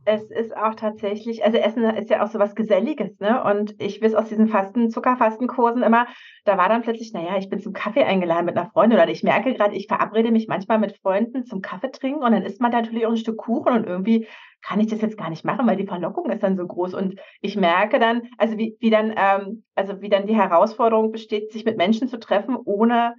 [0.04, 3.42] es ist auch tatsächlich, also Essen ist ja auch so was Geselliges, ne?
[3.44, 6.06] Und ich weiß aus diesen Fasten, Zuckerfastenkursen immer,
[6.44, 9.22] da war dann plötzlich, naja, ich bin zum Kaffee eingeladen mit einer Freundin oder ich
[9.22, 12.72] merke gerade, ich verabrede mich manchmal mit Freunden zum Kaffee trinken und dann isst man
[12.72, 14.26] da natürlich auch ein Stück Kuchen und irgendwie
[14.62, 16.94] kann ich das jetzt gar nicht machen, weil die Verlockung ist dann so groß.
[16.94, 21.52] Und ich merke dann, also wie, wie dann, ähm, also wie dann die Herausforderung besteht,
[21.52, 23.14] sich mit Menschen zu treffen, ohne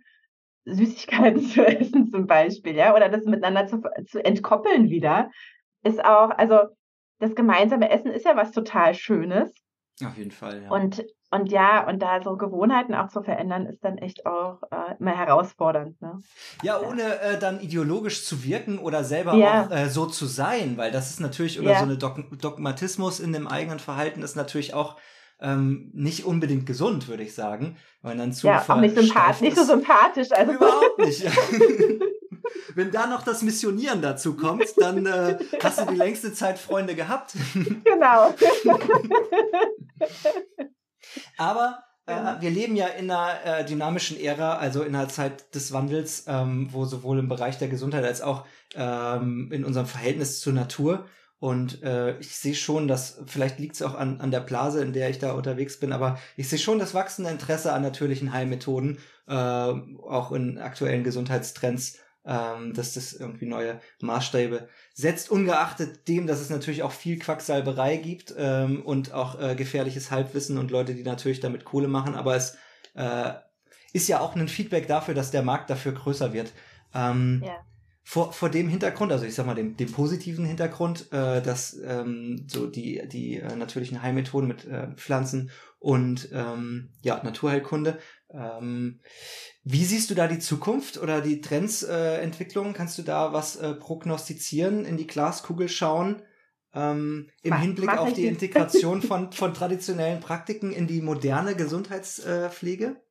[0.66, 5.32] Süßigkeiten zu essen zum Beispiel, ja, oder das miteinander zu, zu entkoppeln wieder
[5.84, 6.60] ist auch, also
[7.20, 9.54] das gemeinsame Essen ist ja was total Schönes.
[10.04, 10.70] Auf jeden Fall, ja.
[10.70, 14.96] Und und ja, und da so Gewohnheiten auch zu verändern, ist dann echt auch äh,
[15.00, 16.02] immer herausfordernd.
[16.02, 16.20] Ne?
[16.62, 19.66] Ja, ohne äh, dann ideologisch zu wirken oder selber ja.
[19.66, 21.80] auch äh, so zu sein, weil das ist natürlich, oder ja.
[21.80, 24.98] so eine Dog Dogmatismus in dem eigenen Verhalten ist natürlich auch
[25.40, 27.78] ähm, nicht unbedingt gesund, würde ich sagen.
[28.02, 30.32] Weil dann zu ja, auch nicht, sympath nicht so sympathisch.
[30.34, 30.52] Also.
[30.52, 31.24] Überhaupt nicht.
[31.24, 31.32] Ja.
[32.76, 36.96] Wenn da noch das Missionieren dazu kommt, dann äh, hast du die längste Zeit Freunde
[36.96, 37.36] gehabt.
[37.84, 38.34] Genau.
[41.38, 45.72] Aber äh, wir leben ja in einer äh, dynamischen Ära, also in einer Zeit des
[45.74, 48.46] Wandels, ähm, wo sowohl im Bereich der Gesundheit als auch
[48.76, 51.06] ähm, in unserem Verhältnis zur Natur
[51.42, 54.94] und äh, ich sehe schon, dass, vielleicht liegt es auch an, an der Blase, in
[54.94, 59.00] der ich da unterwegs bin, aber ich sehe schon das wachsende Interesse an natürlichen Heilmethoden,
[59.28, 66.40] äh, auch in aktuellen Gesundheitstrends, ähm, dass das irgendwie neue Maßstäbe setzt, ungeachtet dem, dass
[66.40, 71.04] es natürlich auch viel Quacksalberei gibt ähm, und auch äh, gefährliches Halbwissen und Leute, die
[71.04, 72.58] natürlich damit Kohle machen, aber es
[72.96, 73.34] äh,
[73.94, 76.52] ist ja auch ein Feedback dafür, dass der Markt dafür größer wird.
[76.94, 77.66] Ähm, ja
[78.04, 82.46] vor, vor dem Hintergrund, also ich sag mal dem, dem positiven Hintergrund, äh, dass ähm,
[82.48, 88.00] so die, die äh, natürlichen Heilmethoden mit äh, Pflanzen und ähm, ja, Naturheilkunde.
[88.30, 89.00] Ähm,
[89.64, 92.72] wie siehst du da die Zukunft oder die Trendsentwicklung?
[92.72, 96.24] Äh, Kannst du da was äh, prognostizieren, in die Glaskugel schauen?
[96.74, 101.56] Ähm, Im mach, Hinblick mach auf die Integration von, von traditionellen Praktiken in die moderne
[101.56, 103.02] Gesundheitspflege?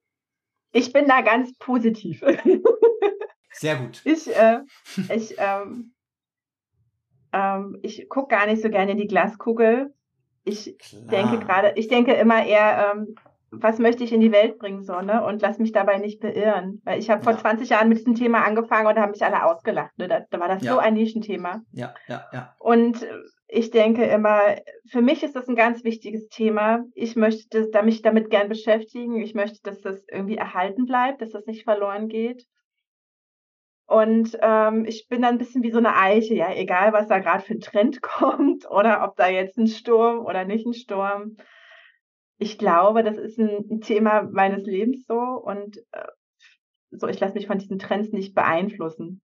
[0.72, 2.22] Ich bin da ganz positiv.
[3.52, 4.00] Sehr gut.
[4.04, 4.60] Ich, äh,
[5.14, 5.92] ich, ähm,
[7.32, 9.94] ähm, ich gucke gar nicht so gerne in die Glaskugel.
[10.44, 11.02] Ich Klar.
[11.08, 13.14] denke gerade, ich denke immer eher, ähm,
[13.50, 15.24] was möchte ich in die Welt bringen, so, ne?
[15.24, 16.80] Und lass mich dabei nicht beirren.
[16.84, 19.44] Weil ich habe vor 20 Jahren mit diesem Thema angefangen und da haben mich alle
[19.44, 19.96] ausgelacht.
[19.98, 20.06] Ne?
[20.08, 20.72] Da, da war das ja.
[20.72, 21.62] so ein Nischenthema.
[21.72, 22.54] Ja, ja, ja.
[22.58, 23.06] Und
[23.48, 24.40] ich denke immer,
[24.88, 26.84] für mich ist das ein ganz wichtiges Thema.
[26.94, 29.20] Ich möchte das, mich damit gern beschäftigen.
[29.20, 32.46] Ich möchte, dass das irgendwie erhalten bleibt, dass das nicht verloren geht.
[33.86, 37.18] Und ähm, ich bin dann ein bisschen wie so eine Eiche, ja, egal was da
[37.18, 41.36] gerade für ein Trend kommt oder ob da jetzt ein Sturm oder nicht ein Sturm.
[42.42, 46.06] Ich glaube, das ist ein, Thema meines Lebens so und äh,
[46.90, 49.20] so, ich lasse mich von diesen Trends nicht beeinflussen.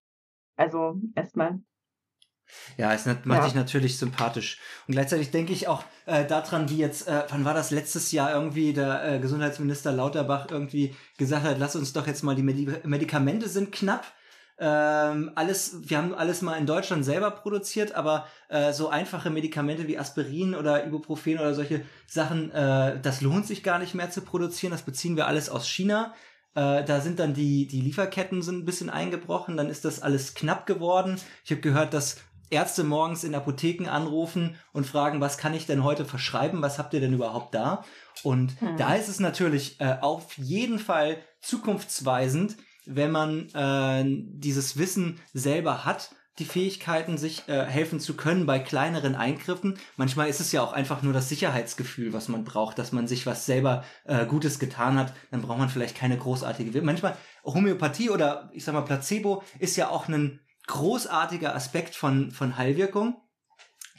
[0.56, 1.60] Also erstmal.
[2.76, 3.44] Ja, es macht ja.
[3.44, 4.60] dich natürlich sympathisch.
[4.86, 8.32] Und gleichzeitig denke ich auch äh, daran, wie jetzt, äh, wann war das letztes Jahr
[8.32, 12.68] irgendwie der äh, Gesundheitsminister Lauterbach irgendwie gesagt hat, lass uns doch jetzt mal die Medi
[12.84, 14.04] Medikamente sind knapp
[14.58, 19.86] ähm, alles, wir haben alles mal in Deutschland selber produziert, aber äh, so einfache Medikamente
[19.86, 24.22] wie Aspirin oder Ibuprofen oder solche Sachen, äh, das lohnt sich gar nicht mehr zu
[24.22, 24.70] produzieren.
[24.70, 26.14] Das beziehen wir alles aus China.
[26.54, 30.34] Äh, da sind dann die, die Lieferketten sind ein bisschen eingebrochen, dann ist das alles
[30.34, 31.20] knapp geworden.
[31.44, 32.16] Ich habe gehört, dass
[32.48, 36.94] Ärzte morgens in Apotheken anrufen und fragen, was kann ich denn heute verschreiben, was habt
[36.94, 37.84] ihr denn überhaupt da?
[38.22, 38.76] Und hm.
[38.78, 42.56] da ist es natürlich äh, auf jeden Fall zukunftsweisend,
[42.86, 48.58] wenn man äh, dieses Wissen selber hat, die Fähigkeiten, sich äh, helfen zu können bei
[48.58, 49.78] kleineren Eingriffen.
[49.96, 53.26] Manchmal ist es ja auch einfach nur das Sicherheitsgefühl, was man braucht, dass man sich
[53.26, 55.14] was selber äh, Gutes getan hat.
[55.30, 56.82] Dann braucht man vielleicht keine großartige.
[56.82, 62.58] Manchmal Homöopathie oder ich sag mal Placebo ist ja auch ein großartiger Aspekt von von
[62.58, 63.16] Heilwirkung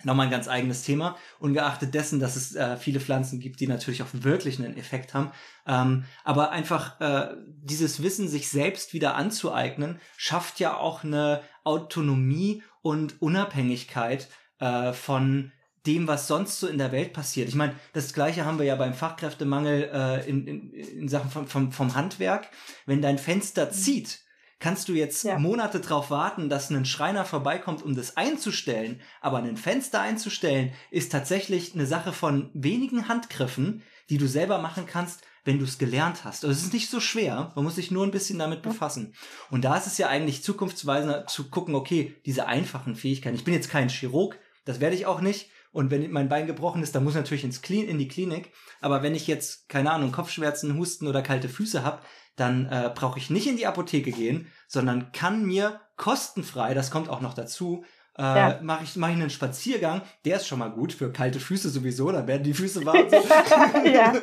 [0.08, 1.16] nochmal ein ganz eigenes Thema.
[1.38, 5.32] Ungeachtet dessen, dass es äh, viele Pflanzen gibt, die natürlich auch wirklich einen Effekt haben.
[5.68, 12.64] Ähm, aber einfach äh, dieses Wissen, sich selbst wieder anzueignen, schafft ja auch eine Autonomie
[12.82, 14.30] und Unabhängigkeit
[14.60, 15.52] äh, von
[15.86, 17.48] dem, was sonst so in der Welt passiert.
[17.48, 21.48] Ich meine, das Gleiche haben wir ja beim Fachkräftemangel äh, in, in, in Sachen vom,
[21.48, 22.50] vom, vom Handwerk.
[22.86, 24.20] Wenn dein Fenster zieht,
[24.60, 25.38] kannst du jetzt ja.
[25.38, 29.02] Monate drauf warten, dass ein Schreiner vorbeikommt, um das einzustellen.
[29.22, 34.86] Aber ein Fenster einzustellen ist tatsächlich eine Sache von wenigen Handgriffen, die du selber machen
[34.86, 36.44] kannst, wenn du es gelernt hast.
[36.44, 39.14] Also es ist nicht so schwer, man muss sich nur ein bisschen damit befassen.
[39.50, 43.36] Und da ist es ja eigentlich zukunftsweisender zu gucken, okay, diese einfachen Fähigkeiten.
[43.36, 45.50] Ich bin jetzt kein Chirurg, das werde ich auch nicht.
[45.72, 48.52] Und wenn mein Bein gebrochen ist, dann muss ich natürlich ins Clean, in die Klinik.
[48.82, 52.02] Aber wenn ich jetzt, keine Ahnung, Kopfschmerzen, Husten oder kalte Füße habe,
[52.38, 57.10] dann äh, brauche ich nicht in die Apotheke gehen, sondern kann mir kostenfrei, das kommt
[57.10, 57.84] auch noch dazu,
[58.18, 58.60] äh, ja.
[58.62, 62.12] mache ich, mach ich einen Spaziergang, der ist schon mal gut für kalte Füße sowieso,
[62.12, 63.08] dann werden die Füße warm.
[63.86, 64.14] ja,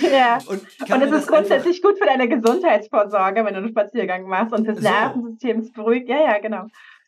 [0.00, 0.38] ja.
[0.46, 4.64] Und, und es ist grundsätzlich gut für deine Gesundheitsvorsorge, wenn du einen Spaziergang machst und
[4.64, 4.88] fürs so.
[4.88, 6.08] Nervensystem ist beruhigt.
[6.08, 6.66] Ja, ja, genau.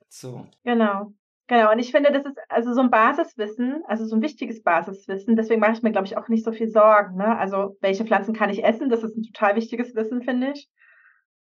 [0.09, 0.46] So.
[0.64, 1.12] Genau.
[1.49, 5.34] Genau, und ich finde, das ist also so ein Basiswissen, also so ein wichtiges Basiswissen.
[5.34, 7.16] Deswegen mache ich mir, glaube ich, auch nicht so viel Sorgen.
[7.16, 7.38] Ne?
[7.38, 8.90] Also, welche Pflanzen kann ich essen?
[8.90, 10.68] Das ist ein total wichtiges Wissen, finde ich.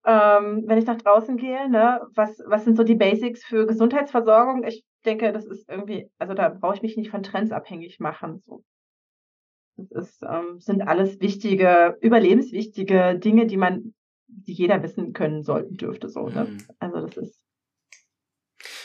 [0.05, 2.01] Ähm, wenn ich nach draußen gehe, ne?
[2.13, 4.63] was, was sind so die Basics für Gesundheitsversorgung?
[4.63, 8.43] Ich denke, das ist irgendwie, also da brauche ich mich nicht von Trends abhängig machen.
[8.45, 8.63] So.
[9.75, 13.95] Das ist, ähm, sind alles wichtige, überlebenswichtige Dinge, die man,
[14.27, 16.09] die jeder wissen können sollten dürfte.
[16.09, 16.45] So, ne?
[16.45, 16.57] Mhm.
[16.77, 17.44] Also das ist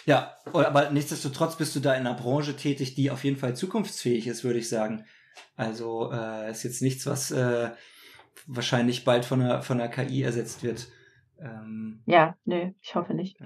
[0.06, 4.26] Ja, aber nichtsdestotrotz bist du da in einer Branche tätig, die auf jeden Fall zukunftsfähig
[4.26, 5.04] ist, würde ich sagen.
[5.56, 7.70] Also äh, ist jetzt nichts, was äh,
[8.46, 10.88] wahrscheinlich bald von einer, von einer KI ersetzt wird.
[11.40, 13.38] Ähm, ja, nee, ich hoffe nicht.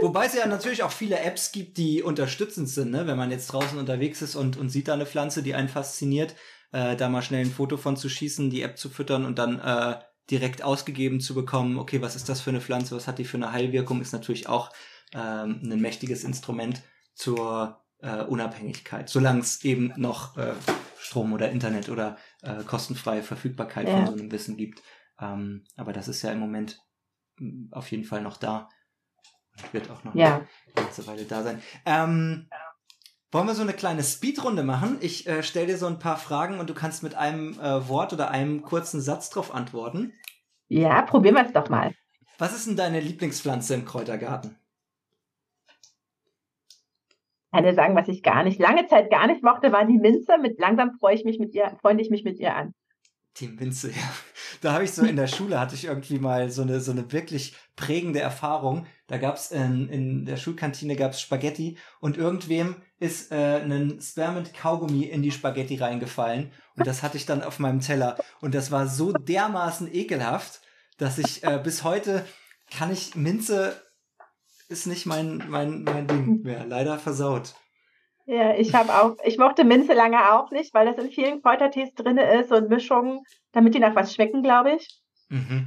[0.00, 3.06] Wobei es ja natürlich auch viele Apps gibt, die unterstützend sind, ne?
[3.06, 6.34] wenn man jetzt draußen unterwegs ist und, und sieht da eine Pflanze, die einen fasziniert,
[6.72, 9.58] äh, da mal schnell ein Foto von zu schießen, die App zu füttern und dann
[9.58, 9.96] äh,
[10.30, 13.36] direkt ausgegeben zu bekommen, okay, was ist das für eine Pflanze, was hat die für
[13.36, 14.70] eine Heilwirkung, ist natürlich auch
[15.12, 16.82] ähm, ein mächtiges Instrument
[17.14, 20.52] zur äh, Unabhängigkeit, solange es eben noch äh,
[20.98, 23.94] Strom oder Internet oder äh, kostenfreie Verfügbarkeit Ja.
[23.94, 24.82] von so einem Wissen gibt.
[25.20, 26.80] Ähm, aber das ist ja im Moment
[27.38, 28.68] mh, auf jeden Fall noch da.
[29.56, 30.36] Und wird auch noch Ja.
[30.36, 31.60] eine ganze Weile da sein.
[31.84, 32.48] Ähm,
[33.32, 34.98] wollen wir so eine kleine Speedrunde machen?
[35.00, 38.12] Ich äh, stelle dir so ein paar Fragen und du kannst mit einem äh, Wort
[38.12, 40.12] oder einem kurzen Satz drauf antworten.
[40.70, 41.92] Ja, probieren wir es doch mal.
[42.38, 44.56] Was ist denn deine Lieblingspflanze im Kräutergarten?
[47.52, 50.38] kann dir sagen, was ich gar nicht, lange Zeit gar nicht mochte, war die Minze.
[50.38, 52.74] Mit langsam freue ich mich mit ihr, freunde ich mich mit ihr an.
[53.38, 54.14] Die Minze, ja.
[54.60, 57.10] Da habe ich so in der Schule hatte ich irgendwie mal so eine so eine
[57.12, 58.86] wirklich prägende Erfahrung.
[59.06, 65.04] Da gab's in, in der Schulkantine gab's Spaghetti und irgendwem ist äh, ein Spearmint Kaugummi
[65.04, 68.86] in die Spaghetti reingefallen und das hatte ich dann auf meinem Teller und das war
[68.86, 70.60] so dermaßen ekelhaft,
[70.98, 72.24] dass ich äh, bis heute
[72.70, 73.80] kann ich Minze
[74.68, 77.54] ist nicht mein mein mein Ding mehr, leider versaut.
[78.26, 81.94] Ja, ich habe auch, ich mochte Minze lange auch nicht, weil das in vielen Kräutertees
[81.94, 85.00] drin ist und Mischungen, damit die nach was schmecken, glaube ich.
[85.30, 85.66] Mhm.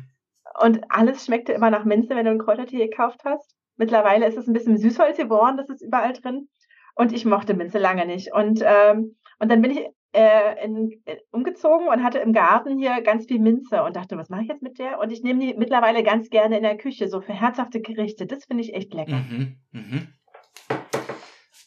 [0.61, 3.53] Und alles schmeckte immer nach Minze, wenn du einen Kräutertee gekauft hast.
[3.75, 6.47] Mittlerweile ist es ein bisschen Süßholz geworden, das ist überall drin.
[6.95, 8.33] Und ich mochte Minze lange nicht.
[8.33, 13.01] Und, ähm, und dann bin ich äh, in, äh, umgezogen und hatte im Garten hier
[13.01, 14.99] ganz viel Minze und dachte, was mache ich jetzt mit der?
[14.99, 18.27] Und ich nehme die mittlerweile ganz gerne in der Küche, so für herzhafte Gerichte.
[18.27, 19.15] Das finde ich echt lecker.
[19.15, 20.07] Mhm, mhm.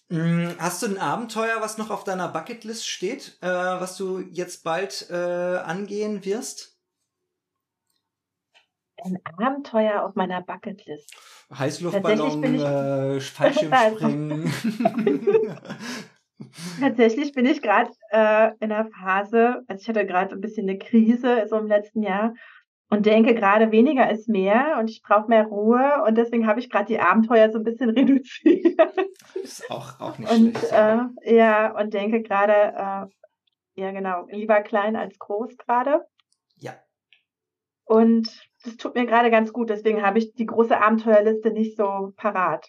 [0.09, 4.63] Mm, Hast du ein Abenteuer, was noch auf deiner Bucketlist steht, äh, was du jetzt
[4.63, 6.76] bald äh, angehen wirst?
[9.05, 11.15] Ein Abenteuer auf meiner Bucketlist.
[11.57, 14.53] Heißluftballon, Tatsächlich bin ich- äh, Fallschirmspringen.
[16.81, 20.79] Tatsächlich bin ich gerade äh, in einer Phase, also ich hatte gerade ein bisschen eine
[20.79, 22.35] Krise so im letzten Jahr
[22.91, 26.69] und denke gerade weniger ist mehr und ich brauche mehr Ruhe und deswegen habe ich
[26.71, 28.79] gerade die Abenteuer so ein bisschen reduziert
[29.43, 30.73] ist auch, auch nicht und schlecht.
[30.73, 36.05] äh, ja und denke gerade äh, ja genau lieber klein als groß gerade
[36.59, 36.75] ja.
[37.85, 38.29] und
[38.67, 42.69] das tut mir gerade ganz gut deswegen habe ich die große Abenteuerliste nicht so parat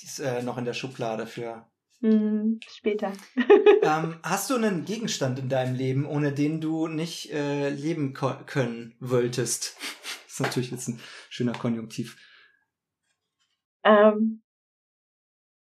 [0.00, 1.66] Die ist äh, noch in der Schublade für.
[2.00, 3.12] hm, später
[3.82, 8.94] ähm, hast du einen Gegenstand in deinem Leben, ohne den du nicht äh, leben können
[9.00, 9.76] wolltest?
[10.28, 12.16] ist natürlich jetzt ein schöner Konjunktiv.
[13.84, 14.42] Ähm,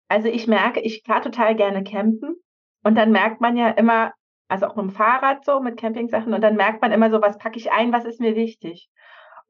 [0.09, 2.37] also ich merke, ich fahre total gerne campen
[2.83, 4.13] und dann merkt man ja immer,
[4.49, 7.39] also auch mit dem Fahrrad so, mit Campingsachen und dann merkt man immer so, was
[7.39, 8.89] packe ich ein, was ist mir wichtig.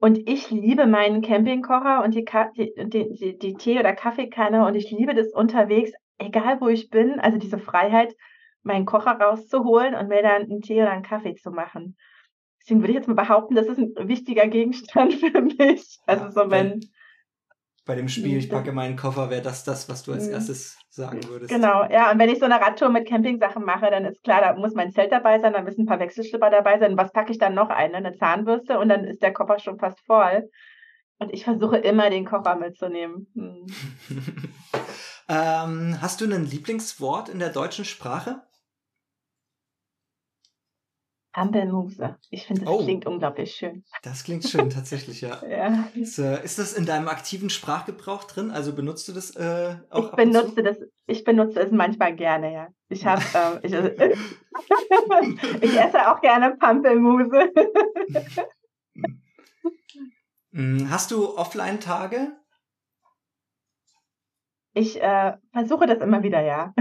[0.01, 2.25] Und ich liebe meinen Campingkocher und die,
[2.57, 2.73] die,
[3.13, 7.37] die, die, Tee- oder Kaffeekanne und ich liebe das unterwegs, egal wo ich bin, also
[7.37, 8.17] diese Freiheit,
[8.63, 11.99] meinen Kocher rauszuholen und mir dann einen Tee oder einen Kaffee zu machen.
[12.61, 15.99] Deswegen würde ich jetzt mal behaupten, das ist ein wichtiger Gegenstand für mich.
[16.07, 16.81] Also so wenn,
[17.87, 18.53] Bei dem Spiel, ich Mhm.
[18.55, 20.33] packe meinen Koffer, wäre das das, was du als Mhm.
[20.35, 21.51] erstes sagen würdest.
[21.53, 24.55] Genau, ja, und wenn ich so eine Radtour mit Campingsachen mache, dann ist klar, da
[24.55, 26.97] muss mein Zelt dabei sein, da müssen ein paar Wechselschlipper dabei sein.
[26.99, 27.93] Was packe ich dann noch ein?
[27.93, 27.97] ne?
[27.99, 30.49] Eine Zahnbürste und dann ist der Koffer schon fast voll.
[31.19, 33.27] Und ich versuche immer, den Koffer mitzunehmen.
[33.35, 33.67] Hm.
[35.29, 38.43] ähm, hast du ein Lieblingswort in der deutschen Sprache?
[41.33, 42.17] Hampelmuse.
[42.31, 42.83] Ich finde, das Oh.
[42.83, 43.85] klingt unglaublich schön.
[44.03, 45.45] Das klingt schön, tatsächlich, ja.
[45.47, 45.89] Ja.
[45.95, 48.51] Ist, äh, ist das in deinem aktiven Sprachgebrauch drin?
[48.51, 52.69] Also benutzt du das äh, auch Ich benutze das, ich benutze es manchmal gerne, ja.
[52.89, 53.73] Ich habe, ähm, ich,
[55.63, 57.53] ich esse auch gerne Pampelmuse.
[60.53, 62.33] Mm, Hast du Offline-Tage?
[64.73, 66.73] Ich äh, versuche das immer wieder, ja.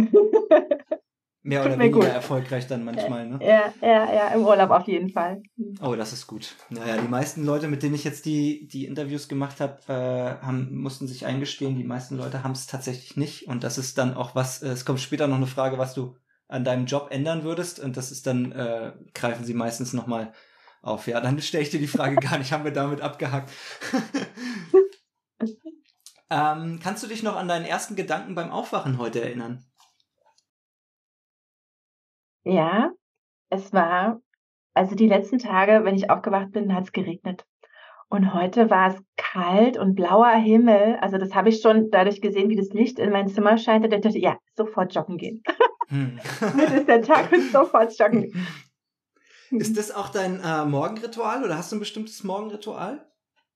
[1.42, 2.08] Mehr Tut oder weniger gut.
[2.08, 3.40] erfolgreich dann manchmal, ne?
[3.42, 5.42] Ja, ja, ja, im Urlaub auf jeden Fall.
[5.82, 6.56] Oh, das ist gut.
[6.70, 10.76] Naja, die meisten Leute, mit denen ich jetzt die, die Interviews gemacht habe, äh, haben,
[10.76, 13.48] mussten sich eingestehen, die meisten Leute haben es tatsächlich nicht.
[13.48, 16.18] Und das ist dann auch was, äh, es kommt später noch eine Frage, was du
[16.50, 17.80] an deinem Job ändern würdest.
[17.80, 20.34] Und das ist dann, äh, greifen sie meistens nochmal
[20.82, 21.08] auf.
[21.08, 23.50] Ja, dann stelle ich dir die Frage gar nicht, haben wir damit abgehakt.
[26.30, 29.64] ähm, kannst du dich noch an deinen ersten Gedanken beim Aufwachen heute erinnern?
[32.50, 32.92] Ja,
[33.52, 34.22] es war,
[34.74, 37.46] also die letzten Tage, wenn ich aufgewacht bin, hat es geregnet.
[38.10, 40.98] Und heute war es kalt und blauer Himmel.
[41.00, 43.86] Also das habe ich schon dadurch gesehen, wie das Licht in mein Zimmer scheint.
[43.86, 45.44] Und ich dachte, ja, sofort joggen gehen.
[45.90, 46.20] Hm.
[46.42, 48.34] Heute ist der Tag und sofort joggen.
[49.52, 53.04] Ist das auch dein äh, Morgenritual oder hast du ein bestimmtes Morgenritual?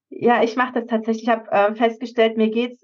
[0.09, 1.25] Ja, ich mache das tatsächlich.
[1.25, 2.83] Ich habe äh, festgestellt, mir geht's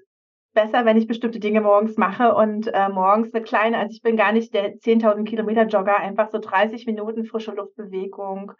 [0.53, 4.17] besser, wenn ich bestimmte Dinge morgens mache und äh, morgens eine kleine, also ich bin
[4.17, 8.53] gar nicht der 10.000 Kilometer Jogger, einfach so 30 Minuten frische Luftbewegung,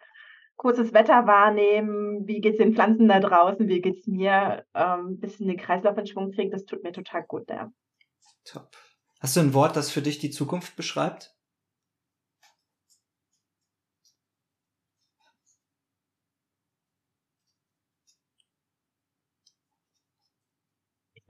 [0.56, 5.56] kurzes Wetter wahrnehmen, wie geht's den Pflanzen da draußen, wie geht's mir, ähm, bisschen den
[5.56, 7.70] Kreislauf in Schwung kriegen, das tut mir total gut, ja.
[8.44, 8.70] Top.
[9.20, 11.34] Hast du ein Wort, das für dich die Zukunft beschreibt?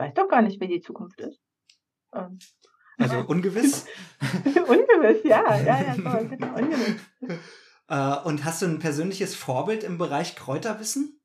[0.01, 1.41] Weiß doch gar nicht, wie die Zukunft ist.
[2.15, 2.39] Ähm.
[2.99, 3.87] Also ungewiss?
[4.45, 7.01] ungewiss, ja, ja, ja, so, genau, ungewiss.
[7.93, 11.21] Äh, und hast du ein persönliches Vorbild im Bereich Kräuterwissen?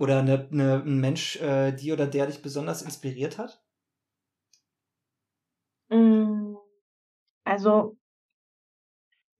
[0.00, 3.62] Oder eine, eine, ein Mensch, äh, die oder der dich besonders inspiriert hat?
[5.90, 6.56] Mm,
[7.44, 7.99] also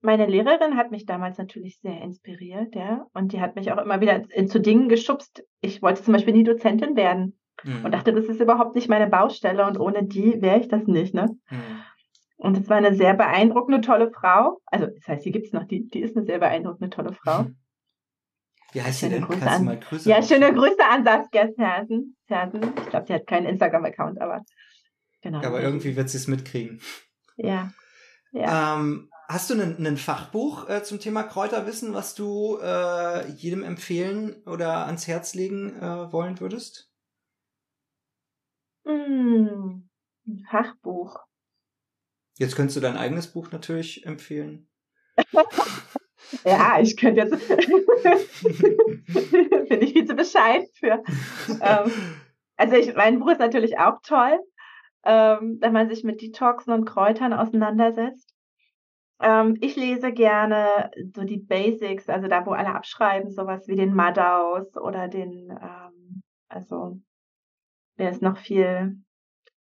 [0.01, 3.05] meine Lehrerin hat mich damals natürlich sehr inspiriert, ja.
[3.13, 5.43] Und die hat mich auch immer wieder zu Dingen geschubst.
[5.61, 7.85] Ich wollte zum Beispiel nie Dozentin werden mhm.
[7.85, 11.13] und dachte, das ist überhaupt nicht meine Baustelle und ohne die wäre ich das nicht,
[11.13, 11.37] ne?
[11.49, 11.83] Mhm.
[12.37, 14.61] Und es war eine sehr beeindruckende, tolle Frau.
[14.65, 17.45] Also, das heißt, die gibt's noch, die, die ist eine sehr beeindruckende, tolle Frau.
[18.71, 19.21] Wie heißt sie denn?
[19.21, 22.15] Grüße Kannst an, mal Grüße Ja, schöne Grüße an Saskia Sersen.
[22.27, 24.43] Ich glaube, sie hat keinen Instagram-Account, aber
[25.21, 25.41] genau.
[25.41, 26.81] Ja, aber irgendwie wird sie es mitkriegen.
[27.37, 27.71] Ja.
[28.31, 28.79] ja.
[28.79, 34.87] Ähm, Hast du ein Fachbuch äh, zum Thema Kräuterwissen, was du äh, jedem empfehlen oder
[34.87, 36.91] ans Herz legen äh, wollen würdest?
[38.83, 39.83] Mm,
[40.27, 41.15] ein Fachbuch.
[42.39, 44.67] Jetzt könntest du dein eigenes Buch natürlich empfehlen.
[46.43, 47.31] ja, ich könnte jetzt.
[49.69, 51.01] Bin ich viel zu bescheid für.
[51.61, 51.89] Ähm,
[52.57, 54.37] also ich, mein Buch ist natürlich auch toll,
[55.05, 58.30] ähm, wenn man sich mit Detoxen und Kräutern auseinandersetzt.
[59.21, 63.93] Ähm, ich lese gerne so die Basics, also da, wo alle abschreiben, sowas wie den
[63.93, 66.99] Madaus oder den, ähm, also,
[67.97, 68.97] wer ist noch viel?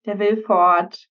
[0.05, 1.07] Der Wilford.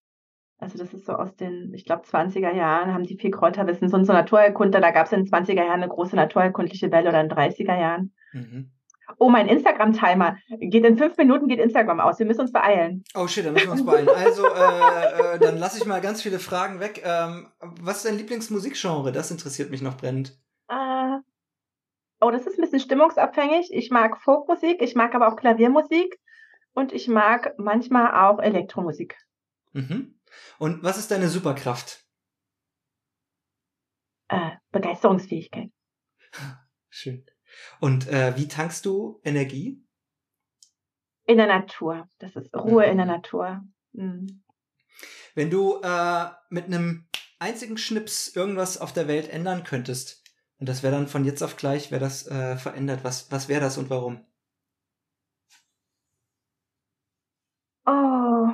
[0.60, 3.88] Also das ist so aus den, ich glaube, 20er Jahren haben die viel Kräuterwissen.
[3.88, 7.20] So, so Naturerkunder, da gab es in den 20er Jahren eine große naturerkundliche Welle oder
[7.20, 8.12] in den 30er Jahren.
[8.32, 8.72] Mhm.
[9.16, 10.36] Oh, mein Instagram-Timer.
[10.60, 12.18] Geht in fünf Minuten geht Instagram aus.
[12.18, 13.02] Wir müssen uns beeilen.
[13.14, 14.08] Oh shit, dann müssen wir uns beeilen.
[14.08, 17.02] Also, äh, äh, dann lasse ich mal ganz viele Fragen weg.
[17.04, 19.10] Ähm, was ist dein Lieblingsmusikgenre?
[19.12, 20.38] Das interessiert mich noch brennend.
[20.68, 21.18] Äh,
[22.20, 23.70] oh, das ist ein bisschen stimmungsabhängig.
[23.72, 26.18] Ich mag Folkmusik, ich mag aber auch Klaviermusik
[26.74, 29.16] und ich mag manchmal auch Elektromusik.
[29.72, 30.20] Mhm.
[30.58, 32.04] Und was ist deine Superkraft?
[34.28, 35.70] Äh, Begeisterungsfähigkeit.
[36.90, 37.24] Schön.
[37.80, 39.82] Und äh, wie tankst du Energie?
[41.26, 42.08] In der Natur.
[42.18, 42.90] Das ist Ruhe mhm.
[42.92, 43.12] in der mhm.
[43.12, 43.64] Natur.
[43.92, 44.42] Mhm.
[45.34, 47.06] Wenn du äh, mit einem
[47.38, 50.24] einzigen Schnips irgendwas auf der Welt ändern könntest,
[50.58, 53.60] und das wäre dann von jetzt auf gleich, wäre das äh, verändert, was, was wäre
[53.60, 54.24] das und warum?
[57.86, 58.48] Oh,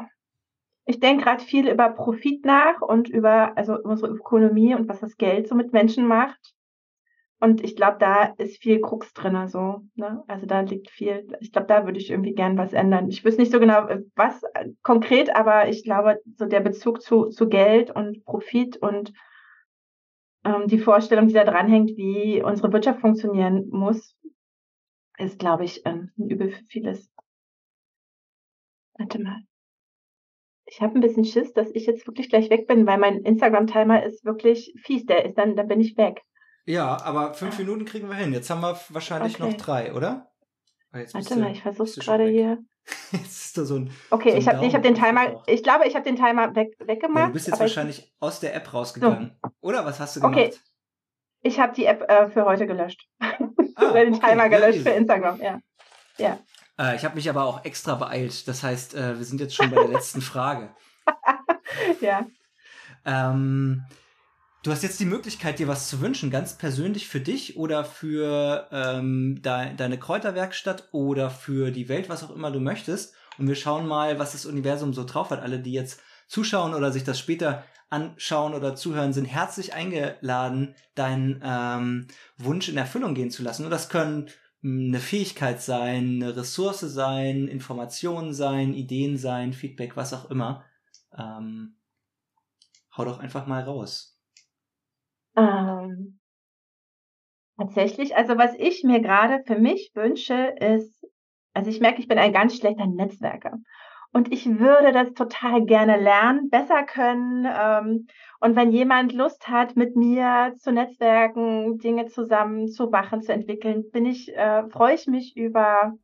[0.85, 5.17] ich denke gerade viel über Profit nach und über also unsere Ökonomie und was das
[5.17, 6.54] Geld so mit Menschen macht.
[7.41, 9.83] Und ich glaube, da ist viel Krux drin, so.
[9.97, 10.23] Ne?
[10.29, 11.27] Also da liegt viel.
[11.41, 13.09] Ich glaube, da würde ich irgendwie gern was ändern.
[13.09, 17.03] Ich wüsste nicht so genau, äh, was äh, konkret, aber ich glaube, so der Bezug
[17.03, 19.13] zu, zu Geld und Profit und
[20.45, 24.17] ähm, die Vorstellung, die da dranhängt, wie unsere Wirtschaft funktionieren muss,
[25.19, 27.11] ist, glaube ich, ähm, ein Übel für vieles.
[28.99, 29.41] Warte mal.
[30.67, 34.03] Ich habe ein bisschen Schiss, dass ich jetzt wirklich gleich weg bin, weil mein Instagram-Timer
[34.05, 35.05] ist wirklich fies.
[35.05, 36.23] Der ist dann, dann bin ich weg.
[36.67, 38.33] Ja, aber fünf Minuten kriegen wir hin.
[38.33, 39.51] Jetzt haben wir wahrscheinlich okay.
[39.51, 40.31] noch drei, oder?
[40.93, 42.59] Ah, Warte mal, ich versuch's gerade hier.
[43.13, 43.91] Jetzt ist da so ein.
[44.11, 47.19] Okay, so ich habe hab den Timer, ich glaube, ich habe den Timer weg, weggemacht.
[47.19, 49.39] Ja, du bist jetzt wahrscheinlich ich, aus der App rausgegangen.
[49.43, 49.51] So.
[49.63, 50.37] Oder was hast du gemacht?
[50.37, 50.55] Okay.
[51.41, 53.07] Ich habe die App äh, für heute gelöscht.
[53.21, 53.33] Ah,
[53.91, 54.29] Oder den okay.
[54.29, 55.61] Timer gelöscht ja, für Instagram, ja.
[56.19, 56.39] Ja.
[56.79, 58.47] Äh, ich habe mich aber auch extra beeilt.
[58.49, 60.75] Das heißt, äh, wir sind jetzt schon bei der letzten Frage.
[62.01, 62.27] ja.
[63.05, 63.85] Ähm,
[64.65, 68.67] Du hast jetzt die Möglichkeit, dir was zu wünschen, ganz persönlich für dich oder für
[68.73, 73.15] ähm, de deine Kräuterwerkstatt oder für die Welt, was auch immer du möchtest.
[73.37, 75.43] Und wir schauen mal, was das Universum so drauf hat.
[75.43, 81.43] Alle, die jetzt zuschauen oder sich das später anschauen oder zuhören, sind herzlich eingeladen, deinen
[81.45, 82.07] ähm,
[82.39, 83.67] Wunsch in Erfüllung gehen zu lassen.
[83.67, 84.31] Und das können
[84.63, 90.65] hm, eine Fähigkeit sein, eine Ressource sein, Informationen sein, Ideen sein, Feedback, was auch immer.
[91.19, 91.77] Ähm,
[92.97, 94.14] hau doch einfach mal raus.
[95.37, 96.19] Ähm,
[97.59, 101.05] tatsächlich, also was ich mir gerade für mich wünsche, ist,
[101.53, 103.59] also ich merke, ich bin ein ganz schlechter Netzwerker.
[104.13, 107.47] Und ich würde das total gerne lernen, besser können.
[107.47, 108.07] Ähm,
[108.39, 113.91] und wenn jemand Lust hat, mit mir zu netzwerken, Dinge zusammen zu machen, zu entwickeln,
[113.91, 115.95] bin ich, äh, freue ich mich über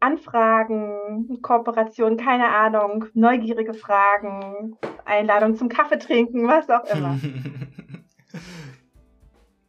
[0.00, 4.76] Anfragen, Kooperation, keine Ahnung, neugierige Fragen,
[5.06, 7.18] Einladung zum Kaffee trinken, was auch immer.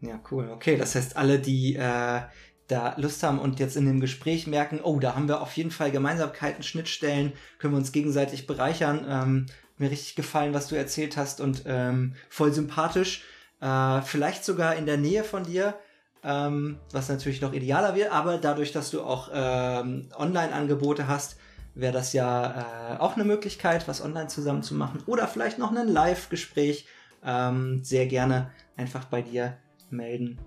[0.01, 0.49] ja, cool.
[0.51, 2.21] Okay, das heißt, alle, die äh,
[2.67, 5.71] da Lust haben und jetzt in dem Gespräch merken, oh, da haben wir auf jeden
[5.71, 9.05] Fall Gemeinsamkeiten, Schnittstellen, können wir uns gegenseitig bereichern.
[9.09, 9.45] Ähm,
[9.77, 13.23] mir richtig gefallen, was du erzählt hast und ähm, voll sympathisch.
[13.61, 15.76] Äh, vielleicht sogar in der Nähe von dir,
[16.23, 21.38] ähm, was natürlich noch idealer wäre, aber dadurch, dass du auch ähm, Online-Angebote hast,
[21.76, 25.01] wäre das ja äh, auch eine Möglichkeit, was online zusammen zu machen.
[25.05, 26.88] Oder vielleicht noch ein Live-Gespräch.
[27.23, 29.57] Ähm, sehr gerne einfach bei dir
[29.91, 30.40] melden.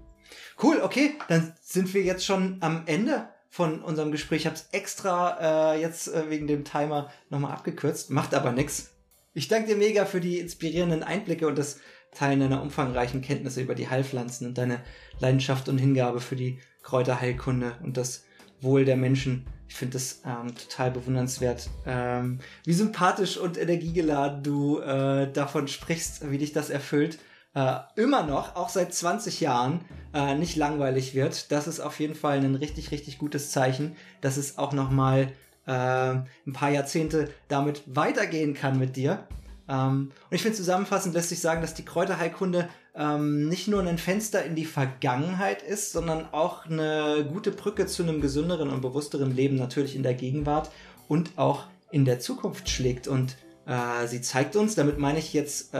[0.62, 4.42] Cool, okay, dann sind wir jetzt schon am Ende von unserem Gespräch.
[4.42, 8.94] Ich habe es extra äh, jetzt äh, wegen dem Timer nochmal abgekürzt, macht aber nichts.
[9.34, 11.80] Ich danke dir mega für die inspirierenden Einblicke und das
[12.14, 14.80] Teilen deiner umfangreichen Kenntnisse über die Heilpflanzen und deine
[15.18, 18.24] Leidenschaft und Hingabe für die Kräuterheilkunde und das
[18.60, 19.46] Wohl der Menschen.
[19.68, 26.30] Ich finde das ähm, total bewundernswert, ähm, wie sympathisch und energiegeladen du äh, davon sprichst,
[26.30, 27.18] wie dich das erfüllt
[27.54, 29.84] äh, immer noch, auch seit 20 Jahren,
[30.14, 31.52] äh, nicht langweilig wird.
[31.52, 35.32] Das ist auf jeden Fall ein richtig, richtig gutes Zeichen, dass es auch noch mal
[35.66, 39.26] äh, ein paar Jahrzehnte damit weitergehen kann mit dir.
[39.68, 43.98] Ähm, und ich finde zusammenfassend lässt sich sagen, dass die Kräuterheilkunde ähm, nicht nur ein
[43.98, 49.34] Fenster in die Vergangenheit ist, sondern auch eine gute Brücke zu einem gesünderen und bewussteren
[49.34, 50.70] Leben natürlich in der Gegenwart
[51.08, 53.08] und auch in der Zukunft schlägt.
[53.08, 53.36] Und
[53.66, 55.78] äh, sie zeigt uns, damit meine ich jetzt äh,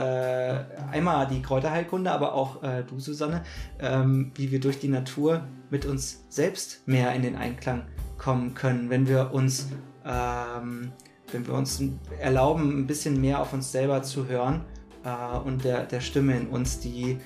[0.91, 3.43] einmal die Kräuterheilkunde, aber auch äh, du, Susanne,
[3.79, 7.83] ähm, wie wir durch die Natur mit uns selbst mehr in den Einklang
[8.17, 9.67] kommen können, wenn wir uns,
[10.05, 10.93] ähm,
[11.31, 11.83] wenn wir uns
[12.19, 14.61] erlauben, ein bisschen mehr auf uns selber zu hören
[15.03, 17.17] äh, und der, der Stimme in uns, die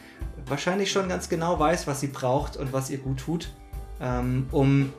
[0.47, 3.53] wahrscheinlich schon ganz genau weiß, was sie braucht und was ihr gut tut,
[4.01, 4.91] ähm, um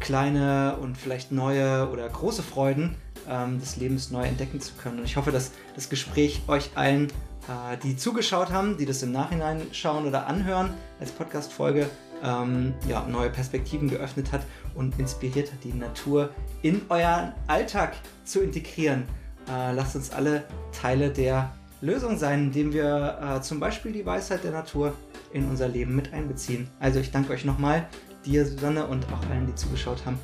[0.00, 2.96] kleine und vielleicht neue oder große Freuden
[3.28, 4.98] ähm, des Lebens neu entdecken zu können.
[4.98, 9.12] Und ich hoffe, dass das Gespräch euch allen, äh, die zugeschaut haben, die das im
[9.12, 11.88] Nachhinein schauen oder anhören als Podcast-Folge,
[12.22, 14.42] ähm, ja, neue Perspektiven geöffnet hat
[14.74, 16.30] und inspiriert hat, die Natur
[16.62, 17.94] in euren Alltag
[18.24, 19.04] zu integrieren.
[19.48, 24.44] Äh, lasst uns alle Teile der Lösung sein, indem wir äh, zum Beispiel die Weisheit
[24.44, 24.92] der Natur
[25.32, 26.68] in unser Leben mit einbeziehen.
[26.78, 27.86] Also ich danke euch nochmal,
[28.24, 30.18] dir Susanne und auch allen, die zugeschaut haben,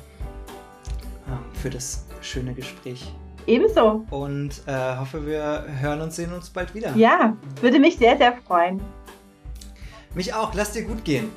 [1.25, 3.11] äh, für das schöne Gespräch.
[3.45, 4.05] Ebenso.
[4.09, 6.95] Und äh, hoffe, wir hören und sehen uns bald wieder.
[6.95, 8.81] Ja, würde mich sehr, sehr freuen.
[10.13, 10.53] Mich auch.
[10.53, 11.29] Lass dir gut gehen.